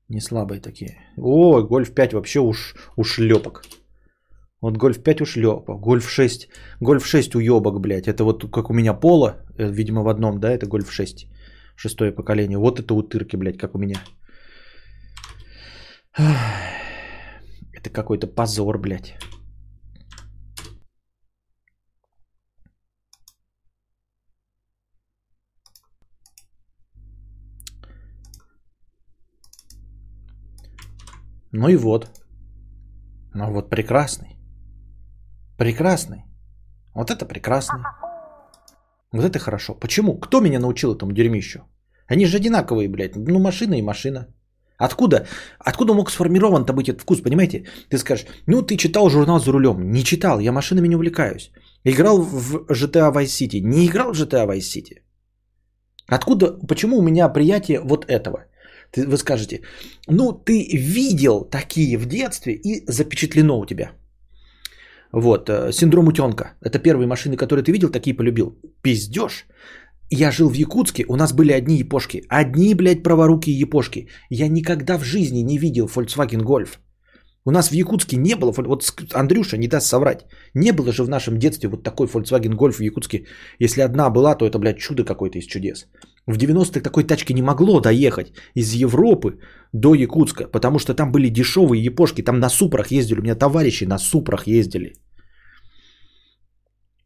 Не 0.09 0.21
слабые 0.21 0.61
такие. 0.61 0.97
О, 1.17 1.61
Гольф 1.61 1.93
5 1.93 2.13
вообще 2.13 2.39
уж 2.39 2.75
ушлепок. 2.95 3.63
Вот 4.61 4.77
Гольф 4.77 5.03
5 5.03 5.21
ушлепок. 5.21 5.81
Гольф 5.81 6.09
6. 6.09 6.49
Гольф 6.79 7.05
6 7.05 7.35
уебок, 7.35 7.81
блядь. 7.81 8.07
Это 8.07 8.23
вот 8.23 8.49
как 8.51 8.69
у 8.69 8.73
меня 8.73 8.93
Поло, 8.93 9.35
э, 9.57 9.69
видимо, 9.69 10.03
в 10.03 10.07
одном, 10.07 10.39
да, 10.39 10.49
это 10.51 10.65
Гольф 10.65 10.91
6. 10.91 11.27
Шестое 11.75 12.11
поколение. 12.11 12.57
Вот 12.57 12.79
это 12.79 12.93
утырки, 12.93 13.35
блядь, 13.35 13.57
как 13.57 13.75
у 13.75 13.79
меня. 13.79 13.97
Это 17.73 17.89
какой-то 17.91 18.27
позор, 18.27 18.79
блядь. 18.79 19.13
Ну 31.51 31.69
и 31.69 31.75
вот. 31.75 32.09
Ну 33.33 33.51
вот 33.51 33.69
прекрасный. 33.69 34.37
Прекрасный. 35.57 36.25
Вот 36.93 37.11
это 37.11 37.25
прекрасный. 37.25 37.81
Вот 39.11 39.23
это 39.23 39.39
хорошо. 39.39 39.73
Почему? 39.73 40.19
Кто 40.19 40.41
меня 40.41 40.59
научил 40.59 40.95
этому 40.95 41.13
дерьмищу? 41.13 41.59
Они 42.07 42.25
же 42.25 42.37
одинаковые, 42.37 42.89
блядь. 42.89 43.15
Ну 43.15 43.39
машина 43.39 43.75
и 43.75 43.81
машина. 43.81 44.27
Откуда? 44.77 45.25
Откуда 45.59 45.93
мог 45.93 46.11
сформирован-то 46.11 46.73
быть 46.73 46.89
этот 46.89 47.01
вкус, 47.01 47.21
понимаете? 47.21 47.65
Ты 47.89 47.97
скажешь, 47.97 48.25
ну 48.47 48.61
ты 48.61 48.77
читал 48.77 49.09
журнал 49.09 49.39
за 49.39 49.51
рулем. 49.51 49.91
Не 49.91 50.03
читал, 50.03 50.39
я 50.39 50.51
машинами 50.51 50.87
не 50.87 50.95
увлекаюсь. 50.95 51.51
Играл 51.83 52.21
в 52.21 52.65
GTA 52.69 53.11
Vice 53.13 53.47
City. 53.47 53.61
Не 53.61 53.87
играл 53.87 54.13
в 54.13 54.17
GTA 54.17 54.47
Vice 54.47 54.59
City. 54.59 55.01
Откуда, 56.07 56.59
почему 56.67 56.97
у 56.97 57.01
меня 57.01 57.27
приятие 57.29 57.79
вот 57.79 58.05
этого? 58.05 58.45
Ты, 58.91 59.07
вы 59.07 59.17
скажете, 59.17 59.61
ну 60.07 60.33
ты 60.33 60.67
видел 60.75 61.41
такие 61.41 61.97
в 61.97 62.05
детстве 62.05 62.53
и 62.53 62.83
запечатлено 62.87 63.59
у 63.59 63.65
тебя. 63.65 63.91
Вот, 65.11 65.49
э, 65.49 65.71
синдром 65.71 66.07
утенка. 66.07 66.53
Это 66.61 66.79
первые 66.79 67.07
машины, 67.07 67.37
которые 67.37 67.63
ты 67.63 67.71
видел, 67.71 67.89
такие 67.89 68.15
полюбил. 68.15 68.57
Пиздеж. 68.81 69.45
Я 70.09 70.31
жил 70.31 70.49
в 70.49 70.53
Якутске, 70.53 71.05
у 71.07 71.15
нас 71.15 71.33
были 71.33 71.51
одни 71.51 71.77
япошки. 71.77 72.23
Одни, 72.29 72.75
блядь, 72.75 73.03
праворукие 73.03 73.59
япошки. 73.59 74.07
Я 74.29 74.47
никогда 74.47 74.97
в 74.97 75.03
жизни 75.03 75.43
не 75.43 75.57
видел 75.57 75.87
Volkswagen 75.87 76.43
Golf. 76.43 76.77
У 77.45 77.51
нас 77.51 77.69
в 77.69 77.73
Якутске 77.73 78.17
не 78.17 78.35
было, 78.35 78.51
вот 78.51 78.83
Андрюша 79.13 79.57
не 79.57 79.67
даст 79.67 79.87
соврать, 79.87 80.25
не 80.53 80.73
было 80.73 80.91
же 80.91 81.03
в 81.03 81.09
нашем 81.09 81.39
детстве 81.39 81.69
вот 81.69 81.83
такой 81.83 82.07
Volkswagen 82.07 82.55
Golf 82.55 82.73
в 82.73 82.81
Якутске. 82.81 83.25
Если 83.59 83.81
одна 83.81 84.09
была, 84.09 84.35
то 84.35 84.45
это, 84.45 84.59
блядь, 84.59 84.79
чудо 84.79 85.05
какое-то 85.05 85.37
из 85.39 85.45
чудес. 85.45 85.87
В 86.27 86.37
90-х 86.37 86.81
такой 86.81 87.05
тачки 87.05 87.33
не 87.33 87.41
могло 87.41 87.79
доехать 87.79 88.33
из 88.53 88.73
Европы 88.73 89.39
до 89.73 89.95
Якутска, 89.95 90.47
потому 90.51 90.79
что 90.79 90.93
там 90.93 91.11
были 91.11 91.29
дешевые 91.29 91.83
япошки, 91.83 92.21
там 92.21 92.39
на 92.39 92.49
Супрах 92.49 92.91
ездили, 92.91 93.19
у 93.19 93.23
меня 93.23 93.35
товарищи 93.35 93.85
на 93.85 93.97
Супрах 93.97 94.47
ездили. 94.47 94.93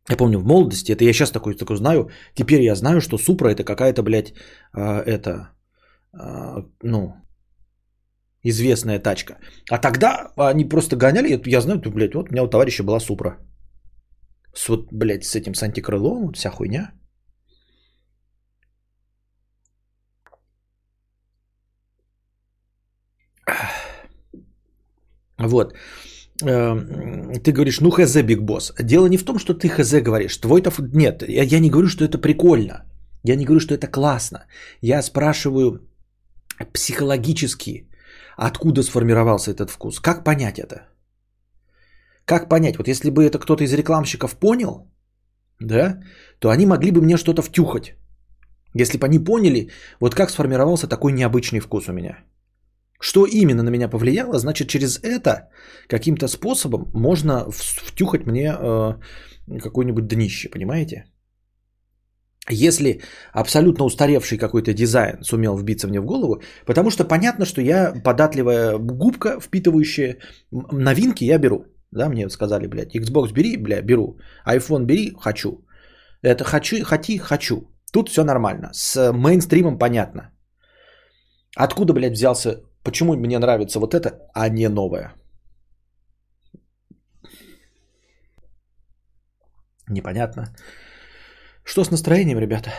Я 0.09 0.17
помню 0.17 0.39
в 0.39 0.45
молодости, 0.45 0.91
это 0.91 1.03
я 1.03 1.13
сейчас 1.13 1.31
такой, 1.31 1.53
такой 1.53 1.77
знаю, 1.77 2.09
теперь 2.33 2.61
я 2.61 2.75
знаю, 2.75 2.99
что 3.01 3.17
Супра 3.17 3.49
это 3.49 3.63
какая-то, 3.63 4.01
блядь, 4.01 4.33
э, 4.75 5.03
это, 5.05 5.51
э, 6.13 6.63
ну, 6.83 7.13
известная 8.43 8.99
тачка. 8.99 9.37
А 9.69 9.77
тогда 9.77 10.31
они 10.35 10.65
просто 10.65 10.95
гоняли, 10.95 11.39
я 11.45 11.61
знаю, 11.61 11.79
блядь, 11.79 12.15
вот 12.15 12.29
у 12.29 12.31
меня 12.31 12.43
у 12.43 12.49
товарища 12.49 12.83
была 12.83 12.99
Супра. 12.99 13.37
С 14.55 14.67
вот, 14.67 14.87
блядь, 14.91 15.25
с 15.25 15.35
этим, 15.35 15.53
с 15.53 15.61
антикрылом, 15.61 16.33
вся 16.33 16.49
хуйня. 16.49 16.91
Вот. 25.41 25.73
Эм, 26.43 27.33
ты 27.43 27.51
говоришь, 27.51 27.81
ну 27.81 27.91
хз, 27.91 28.23
Биг 28.23 28.41
Босс. 28.41 28.73
Дело 28.79 29.07
не 29.07 29.17
в 29.17 29.23
том, 29.23 29.39
что 29.39 29.53
ты 29.53 29.69
хз 29.69 30.01
говоришь. 30.01 30.37
Твой-то... 30.37 30.71
Нет, 30.93 31.23
я, 31.27 31.43
я 31.43 31.59
не 31.59 31.69
говорю, 31.69 31.87
что 31.87 32.05
это 32.05 32.17
прикольно. 32.17 32.85
Я 33.23 33.35
не 33.35 33.45
говорю, 33.45 33.59
что 33.59 33.73
это 33.73 33.87
классно. 33.87 34.45
Я 34.81 35.01
спрашиваю 35.01 35.87
психологически, 36.73 37.87
откуда 38.37 38.83
сформировался 38.83 39.51
этот 39.51 39.69
вкус. 39.69 39.99
Как 39.99 40.23
понять 40.23 40.59
это? 40.59 40.87
Как 42.25 42.49
понять? 42.49 42.77
Вот 42.77 42.87
если 42.87 43.09
бы 43.09 43.23
это 43.23 43.39
кто-то 43.39 43.63
из 43.63 43.73
рекламщиков 43.73 44.37
понял, 44.39 44.87
да, 45.59 45.99
то 46.39 46.49
они 46.49 46.65
могли 46.65 46.91
бы 46.91 47.01
мне 47.01 47.17
что-то 47.17 47.41
втюхать. 47.41 47.95
Если 48.73 48.97
бы 48.97 49.05
они 49.05 49.19
поняли, 49.19 49.69
вот 49.99 50.15
как 50.15 50.29
сформировался 50.29 50.87
такой 50.87 51.11
необычный 51.11 51.59
вкус 51.59 51.89
у 51.89 51.93
меня. 51.93 52.23
Что 53.01 53.25
именно 53.25 53.63
на 53.63 53.69
меня 53.69 53.89
повлияло, 53.89 54.37
значит, 54.37 54.67
через 54.67 54.99
это 55.03 55.49
каким-то 55.87 56.27
способом 56.27 56.91
можно 56.93 57.49
втюхать 57.51 58.27
мне 58.27 58.53
э, 58.53 58.93
какое-нибудь 59.59 60.07
днище, 60.07 60.49
понимаете? 60.49 61.05
Если 62.49 63.01
абсолютно 63.33 63.85
устаревший 63.85 64.37
какой-то 64.37 64.73
дизайн 64.73 65.23
сумел 65.23 65.57
вбиться 65.57 65.87
мне 65.87 65.99
в 65.99 66.05
голову, 66.05 66.41
потому 66.65 66.91
что 66.91 67.03
понятно, 67.03 67.45
что 67.45 67.61
я 67.61 67.93
податливая 68.03 68.77
губка, 68.77 69.39
впитывающая 69.39 70.17
новинки, 70.51 71.23
я 71.23 71.39
беру. 71.39 71.65
Да, 71.91 72.09
мне 72.09 72.29
сказали, 72.29 72.67
блядь, 72.67 72.95
Xbox 72.95 73.33
бери, 73.33 73.57
бля, 73.57 73.81
беру. 73.81 74.19
iPhone 74.47 74.85
бери, 74.85 75.15
хочу. 75.19 75.65
Это 76.21 76.43
хочу, 76.43 76.83
хоти, 76.85 77.17
хочу. 77.17 77.67
Тут 77.91 78.09
все 78.09 78.23
нормально. 78.23 78.69
С 78.73 79.11
мейнстримом 79.11 79.79
понятно. 79.79 80.31
Откуда, 81.55 81.93
блядь, 81.93 82.13
взялся 82.13 82.61
Почему 82.83 83.15
мне 83.15 83.39
нравится 83.39 83.79
вот 83.79 83.93
это, 83.93 84.09
а 84.33 84.49
не 84.49 84.69
новое? 84.69 85.13
Непонятно. 89.87 90.55
Что 91.63 91.83
с 91.83 91.91
настроением, 91.91 92.39
ребята? 92.39 92.71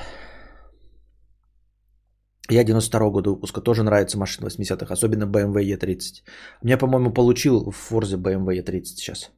Я 2.50 2.64
92 2.64 3.10
года 3.10 3.30
выпуска, 3.30 3.60
тоже 3.60 3.82
нравится 3.82 4.18
машина 4.18 4.48
80-х, 4.48 4.92
особенно 4.92 5.24
BMW 5.24 5.76
E30. 5.76 6.24
Меня, 6.62 6.78
по-моему, 6.78 7.12
получил 7.12 7.70
в 7.70 7.76
Форзе 7.76 8.16
BMW 8.16 8.62
E30 8.62 8.84
сейчас. 8.84 9.30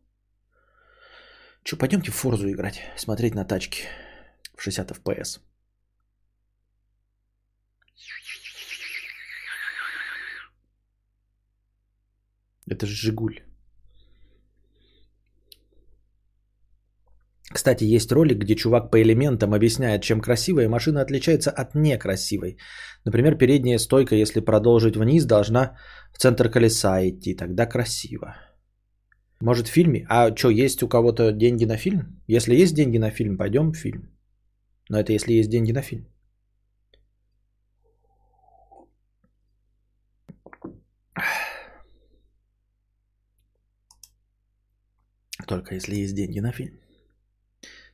Че, 1.63 1.77
пойдемте 1.77 2.11
в 2.11 2.15
Форзу 2.15 2.51
играть, 2.51 2.81
смотреть 2.97 3.35
на 3.35 3.45
тачки 3.45 3.83
в 4.57 4.63
60 4.63 4.91
FPS. 4.91 5.41
Это 12.71 12.87
же 12.87 12.95
Жигуль. 12.95 13.41
Кстати, 17.53 17.85
есть 17.85 18.11
ролик, 18.13 18.39
где 18.39 18.57
чувак 18.57 18.91
по 18.91 19.01
элементам 19.01 19.55
объясняет, 19.55 20.03
чем 20.03 20.21
красивая 20.21 20.69
машина 20.69 21.03
отличается 21.03 21.51
от 21.51 21.75
некрасивой. 21.75 22.57
Например, 23.05 23.37
передняя 23.39 23.79
стойка, 23.79 24.17
если 24.17 24.41
продолжить 24.41 24.97
вниз, 24.97 25.25
должна 25.25 25.77
в 26.13 26.19
центр 26.19 26.51
колеса 26.51 27.01
идти. 27.09 27.37
Тогда 27.37 27.67
красиво. 27.67 28.35
Может 29.41 29.69
в 29.69 29.71
фильме? 29.71 30.07
А 30.09 30.35
что, 30.35 30.51
есть 30.51 30.83
у 30.83 30.89
кого-то 30.89 31.33
деньги 31.33 31.67
на 31.67 31.77
фильм? 31.77 32.23
Если 32.27 32.57
есть 32.57 32.75
деньги 32.75 32.99
на 32.99 33.11
фильм, 33.11 33.37
пойдем 33.37 33.73
в 33.73 33.77
фильм. 33.77 34.11
Но 34.89 34.99
это 34.99 35.13
если 35.13 35.35
есть 35.35 35.51
деньги 35.51 35.73
на 35.73 35.83
фильм. 35.83 36.07
Только 45.47 45.75
если 45.75 45.97
есть 45.97 46.15
деньги 46.15 46.41
на 46.41 46.53
фильм. 46.53 46.79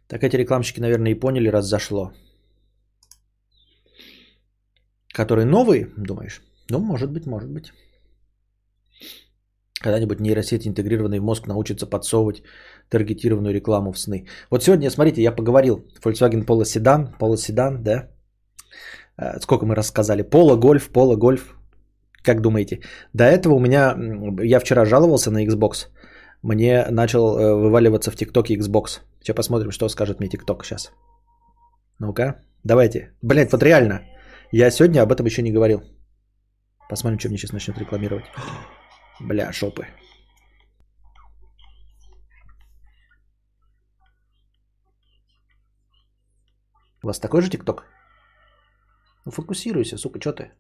Так 0.07 0.25
эти 0.25 0.37
рекламщики, 0.37 0.81
наверное, 0.81 1.13
и 1.13 1.21
поняли, 1.21 1.51
раз 1.51 1.67
зашло. 1.67 2.13
Которые 5.13 5.47
новые, 5.47 5.89
думаешь? 5.97 6.43
Ну, 6.71 6.79
может 6.79 7.11
быть, 7.11 7.27
может 7.27 7.51
быть. 7.51 7.73
Когда-нибудь 9.83 10.21
нейросеть, 10.21 10.67
интегрированный 10.67 11.21
в 11.21 11.23
мозг, 11.23 11.47
научится 11.47 11.87
подсовывать 11.87 12.43
таргетированную 12.91 13.55
рекламу 13.55 13.93
в 13.93 13.99
сны. 13.99 14.27
Вот 14.51 14.63
сегодня, 14.63 14.91
смотрите, 14.91 15.23
я 15.23 15.33
поговорил. 15.33 15.85
Volkswagen 16.05 16.45
Polo 16.45 16.65
Sedan, 16.65 17.17
Polo 17.19 17.37
Sedan, 17.37 17.79
да? 17.79 18.11
Э, 19.17 19.41
сколько 19.41 19.65
мы 19.65 19.75
рассказали? 19.75 20.23
Polo 20.23 20.59
Golf, 20.59 20.91
Polo 20.93 21.17
Golf. 21.17 21.55
Как 22.23 22.41
думаете? 22.41 22.81
До 23.15 23.25
этого 23.25 23.55
у 23.55 23.61
меня... 23.61 23.97
Я 24.43 24.61
вчера 24.61 24.85
жаловался 24.85 25.31
на 25.31 25.47
Xbox 25.47 25.89
мне 26.43 26.87
начал 26.91 27.39
э, 27.39 27.55
вываливаться 27.55 28.11
в 28.11 28.17
ТикТоке 28.17 28.57
Xbox. 28.57 29.01
Сейчас 29.21 29.37
посмотрим, 29.37 29.71
что 29.71 29.89
скажет 29.89 30.21
мне 30.21 30.29
ТикТок 30.29 30.65
сейчас. 30.65 30.93
Ну-ка, 31.99 32.43
давайте. 32.65 33.13
Блять, 33.23 33.53
вот 33.53 33.63
реально. 33.63 34.03
Я 34.53 34.71
сегодня 34.71 35.03
об 35.03 35.13
этом 35.13 35.27
еще 35.27 35.43
не 35.43 35.53
говорил. 35.53 35.83
Посмотрим, 36.89 37.19
что 37.19 37.29
мне 37.29 37.39
сейчас 37.39 37.53
начнет 37.53 37.79
рекламировать. 37.79 38.25
Бля, 39.21 39.53
шопы. 39.53 39.87
У 47.03 47.07
вас 47.07 47.19
такой 47.19 47.43
же 47.43 47.51
ТикТок? 47.51 47.85
Ну 49.27 49.33
фокусируйся, 49.33 49.99
сука, 49.99 50.21
что 50.21 50.33
ты? 50.33 50.53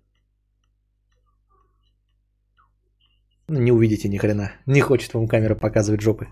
Не 3.51 3.73
увидите 3.73 4.09
ни 4.09 4.17
хрена. 4.17 4.53
Не 4.67 4.81
хочет 4.81 5.13
вам 5.13 5.27
камера 5.27 5.57
показывать 5.57 6.01
жопы. 6.01 6.29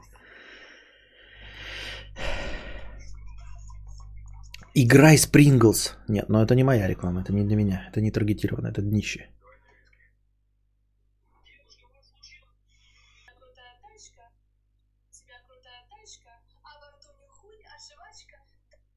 Играй 4.75 5.19
с 5.19 5.27
Принглс. 5.27 5.97
Нет, 6.09 6.29
но 6.29 6.41
это 6.41 6.55
не 6.55 6.63
моя 6.63 6.87
реклама, 6.87 7.23
это 7.23 7.33
не 7.33 7.43
для 7.45 7.57
меня. 7.57 7.89
Это 7.91 8.01
не 8.01 8.13
таргетировано, 8.13 8.69
это 8.69 8.83
днище. 8.83 9.31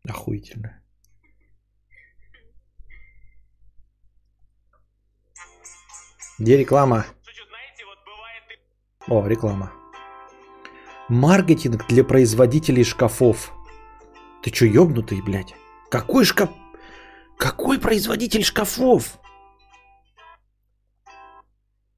Охуительно. 0.07 0.79
Где 6.37 6.57
реклама? 6.57 7.05
О, 9.07 9.25
реклама. 9.27 9.71
Маркетинг 11.09 11.87
для 11.87 12.03
производителей 12.03 12.83
шкафов. 12.83 13.51
Ты 14.43 14.51
чё, 14.51 14.65
ёбнутый, 14.65 15.21
блядь? 15.21 15.55
Какой 15.89 16.23
шкаф? 16.23 16.49
Какой 17.37 17.79
производитель 17.79 18.43
шкафов? 18.43 19.19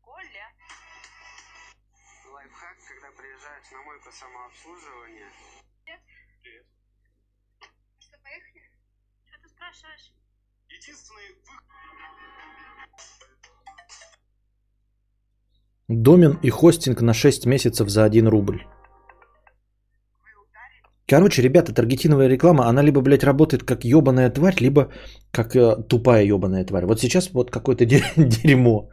Коля. 0.02 0.48
Лайфхак, 2.34 2.78
когда 2.88 3.12
приезжаешь 3.18 3.72
на 3.72 3.82
мойку 3.84 4.10
самообслуживания. 4.12 5.30
Привет. 5.84 6.02
Привет. 6.42 6.66
Что, 8.00 8.18
поехали? 8.24 8.64
Что 9.28 9.42
ты 9.44 9.50
спрашиваешь? 9.50 10.14
Единственный 10.70 11.36
выход... 11.46 11.64
Домен 16.02 16.40
и 16.44 16.50
хостинг 16.50 17.02
на 17.02 17.14
6 17.14 17.46
месяцев 17.46 17.90
за 17.90 18.04
1 18.04 18.28
рубль. 18.28 18.62
Короче, 21.08 21.42
ребята, 21.42 21.74
таргетиновая 21.74 22.30
реклама, 22.30 22.68
она 22.68 22.82
либо, 22.84 23.02
блядь, 23.02 23.24
работает 23.24 23.64
как 23.64 23.84
ебаная 23.84 24.30
тварь, 24.30 24.56
либо 24.62 24.90
как 25.32 25.56
э, 25.56 25.76
тупая 25.90 26.24
ебаная 26.24 26.66
тварь. 26.66 26.86
Вот 26.86 27.00
сейчас 27.00 27.30
вот 27.34 27.52
какое-то 27.52 27.86
дерьмо. 28.18 28.90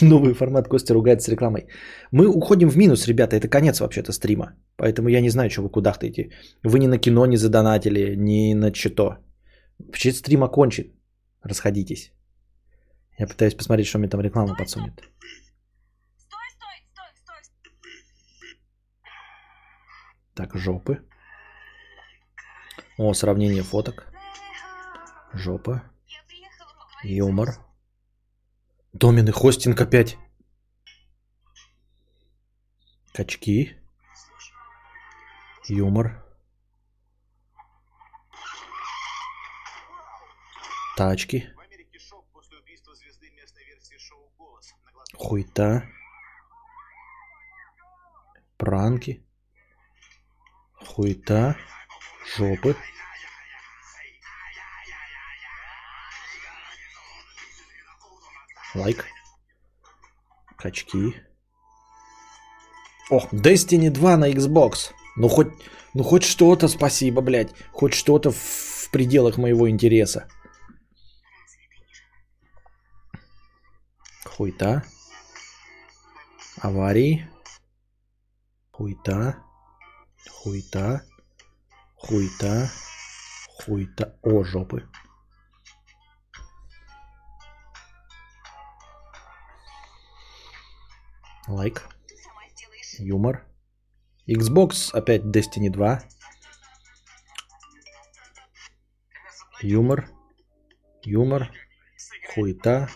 Новый 0.00 0.34
формат 0.34 0.68
Костя 0.68 0.94
ругается 0.94 1.26
с 1.26 1.32
рекламой. 1.32 1.66
Мы 2.10 2.26
уходим 2.26 2.68
в 2.68 2.76
минус, 2.76 3.06
ребята. 3.06 3.36
Это 3.36 3.48
конец 3.48 3.80
вообще-то 3.80 4.12
стрима. 4.12 4.56
Поэтому 4.76 5.08
я 5.08 5.20
не 5.20 5.30
знаю, 5.30 5.50
что 5.50 5.62
вы 5.62 5.70
кудахтаете. 5.70 6.30
Вы 6.64 6.78
ни 6.78 6.88
на 6.88 6.98
кино 6.98 7.26
не 7.26 7.36
задонатили, 7.36 8.16
ни 8.16 8.54
на 8.54 8.74
что. 8.74 9.16
Вообще 9.78 10.12
стрим 10.12 10.42
окончен. 10.42 10.84
Расходитесь. 11.44 12.12
Я 13.18 13.28
пытаюсь 13.28 13.54
посмотреть, 13.54 13.86
что 13.86 13.98
мне 13.98 14.08
там 14.08 14.20
реклама 14.20 14.56
подсунет. 14.58 15.00
Так, 20.34 20.56
жопы. 20.56 21.06
О, 22.96 23.12
сравнение 23.12 23.62
фоток. 23.62 24.10
Жопа. 25.34 25.82
Юмор. 27.02 27.56
Домен 28.94 29.28
и 29.28 29.32
хостинг 29.32 29.80
опять. 29.80 30.16
Качки. 33.12 33.76
Юмор. 35.68 36.24
Тачки. 40.96 41.48
Хуйта. 45.14 45.88
Пранки. 48.56 49.26
Хуйта. 50.94 51.56
Жопы. 52.36 52.76
Лайк. 58.74 59.06
Качки. 60.58 61.14
О, 63.08 63.26
Destiny 63.32 63.88
2 63.88 64.16
на 64.18 64.30
Xbox. 64.30 64.92
Ну 65.16 65.28
хоть, 65.28 65.48
ну 65.94 66.02
хоть 66.02 66.24
что-то, 66.24 66.68
спасибо, 66.68 67.22
блядь. 67.22 67.54
Хоть 67.72 67.94
что-то 67.94 68.30
в, 68.30 68.88
пределах 68.92 69.38
моего 69.38 69.70
интереса. 69.70 70.28
Хуйта. 74.26 74.84
Аварии. 76.60 77.26
Хуйта. 78.72 79.42
Хуйта. 80.42 81.06
Хуйта. 81.94 82.68
Хуйта. 83.46 84.18
О, 84.22 84.42
жопы. 84.42 84.88
Лайк. 91.46 91.88
Юмор. 92.98 93.46
Xbox 94.26 94.90
опять 94.92 95.22
Destiny 95.22 95.70
2. 95.70 96.02
Юмор. 99.60 100.10
Юмор. 101.04 101.52
Хуйта. 102.34 102.88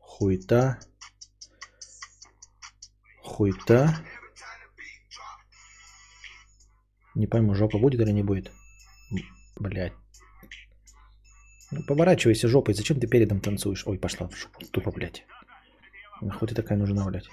Хуйта. 0.00 0.80
Хуйта. 3.22 4.04
Не 7.16 7.26
пойму, 7.26 7.54
жопа 7.54 7.78
будет 7.78 8.00
или 8.00 8.12
не 8.12 8.22
будет. 8.22 8.52
Блять. 9.58 9.92
Ну, 11.70 11.82
поворачивайся 11.86 12.48
жопой. 12.48 12.74
Зачем 12.74 13.00
ты 13.00 13.06
передом 13.06 13.40
танцуешь? 13.40 13.86
Ой, 13.86 13.98
пошла 13.98 14.28
в 14.28 14.36
жопу. 14.36 14.60
Тупо, 14.70 14.92
блядь. 14.92 15.24
Нахуй 16.20 16.48
ты 16.48 16.54
такая 16.54 16.78
нужна, 16.78 17.06
блядь. 17.06 17.28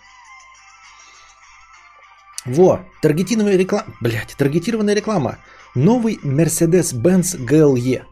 Во, 2.45 2.79
таргетированная 3.01 3.57
реклама. 3.57 3.93
Блядь, 4.01 4.35
таргетированная 4.37 4.95
реклама. 4.95 5.37
Новый 5.75 6.17
Mercedes-Benz 6.23 7.37
GLE. 7.45 8.05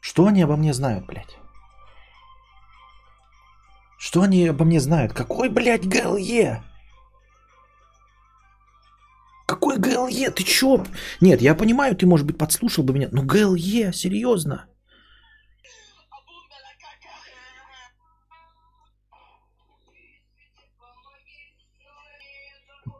Что 0.00 0.26
они 0.26 0.42
обо 0.42 0.56
мне 0.56 0.72
знают, 0.72 1.04
блядь? 1.06 1.36
Что 3.98 4.22
они 4.22 4.46
обо 4.46 4.64
мне 4.64 4.80
знают? 4.80 5.12
Какой, 5.12 5.48
блядь, 5.48 5.84
GLE? 5.84 6.62
Какой 9.60 9.76
GLE? 9.78 10.30
Ты 10.30 10.44
чё? 10.44 10.84
Нет, 11.20 11.42
я 11.42 11.56
понимаю, 11.56 11.96
ты, 11.96 12.06
может 12.06 12.26
быть, 12.26 12.38
подслушал 12.38 12.84
бы 12.84 12.92
меня. 12.92 13.08
Но 13.12 13.24
GLE, 13.24 13.92
серьезно? 13.92 14.66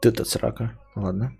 Ты-то 0.01 0.25
срака. 0.25 0.77
Ладно. 0.95 1.31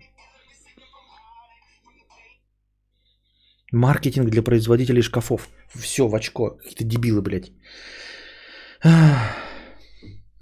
Маркетинг 3.72 4.30
для 4.30 4.42
производителей 4.42 5.02
шкафов. 5.02 5.48
Все 5.74 6.08
в 6.08 6.14
очко. 6.14 6.50
Какие-то 6.50 6.84
дебилы, 6.84 7.20
блядь. 7.20 7.52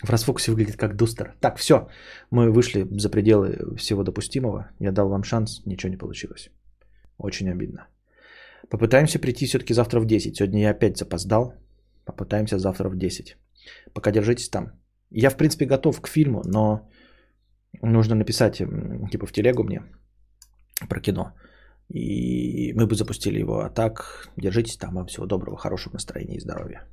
В 0.02 0.10
расфокусе 0.10 0.50
выглядит 0.50 0.76
как 0.76 0.96
дустер. 0.96 1.34
Так, 1.40 1.58
все. 1.58 1.88
Мы 2.30 2.52
вышли 2.52 2.86
за 2.98 3.10
пределы 3.10 3.76
всего 3.76 4.04
допустимого. 4.04 4.70
Я 4.80 4.92
дал 4.92 5.08
вам 5.08 5.24
шанс. 5.24 5.62
Ничего 5.66 5.90
не 5.90 5.98
получилось. 5.98 6.50
Очень 7.18 7.50
обидно. 7.50 7.88
Попытаемся 8.70 9.18
прийти 9.18 9.46
все-таки 9.46 9.74
завтра 9.74 10.00
в 10.00 10.06
10. 10.06 10.36
Сегодня 10.36 10.60
я 10.60 10.70
опять 10.70 10.98
запоздал. 10.98 11.54
Попытаемся 12.04 12.58
завтра 12.58 12.88
в 12.88 12.96
10. 12.96 13.36
Пока 13.92 14.12
держитесь 14.12 14.50
там. 14.50 14.72
Я, 15.10 15.30
в 15.30 15.36
принципе, 15.36 15.66
готов 15.66 16.00
к 16.00 16.08
фильму, 16.08 16.42
но 16.44 16.88
нужно 17.82 18.14
написать, 18.14 18.58
типа, 19.10 19.26
в 19.26 19.32
телегу 19.32 19.64
мне 19.64 19.82
про 20.88 21.00
кино. 21.00 21.32
И 21.88 22.72
мы 22.74 22.86
бы 22.86 22.94
запустили 22.94 23.40
его. 23.40 23.60
А 23.60 23.70
так, 23.70 24.28
держитесь 24.36 24.76
там. 24.76 24.94
Вам 24.94 25.06
всего 25.06 25.26
доброго, 25.26 25.56
хорошего 25.56 25.94
настроения 25.94 26.36
и 26.36 26.40
здоровья. 26.40 26.86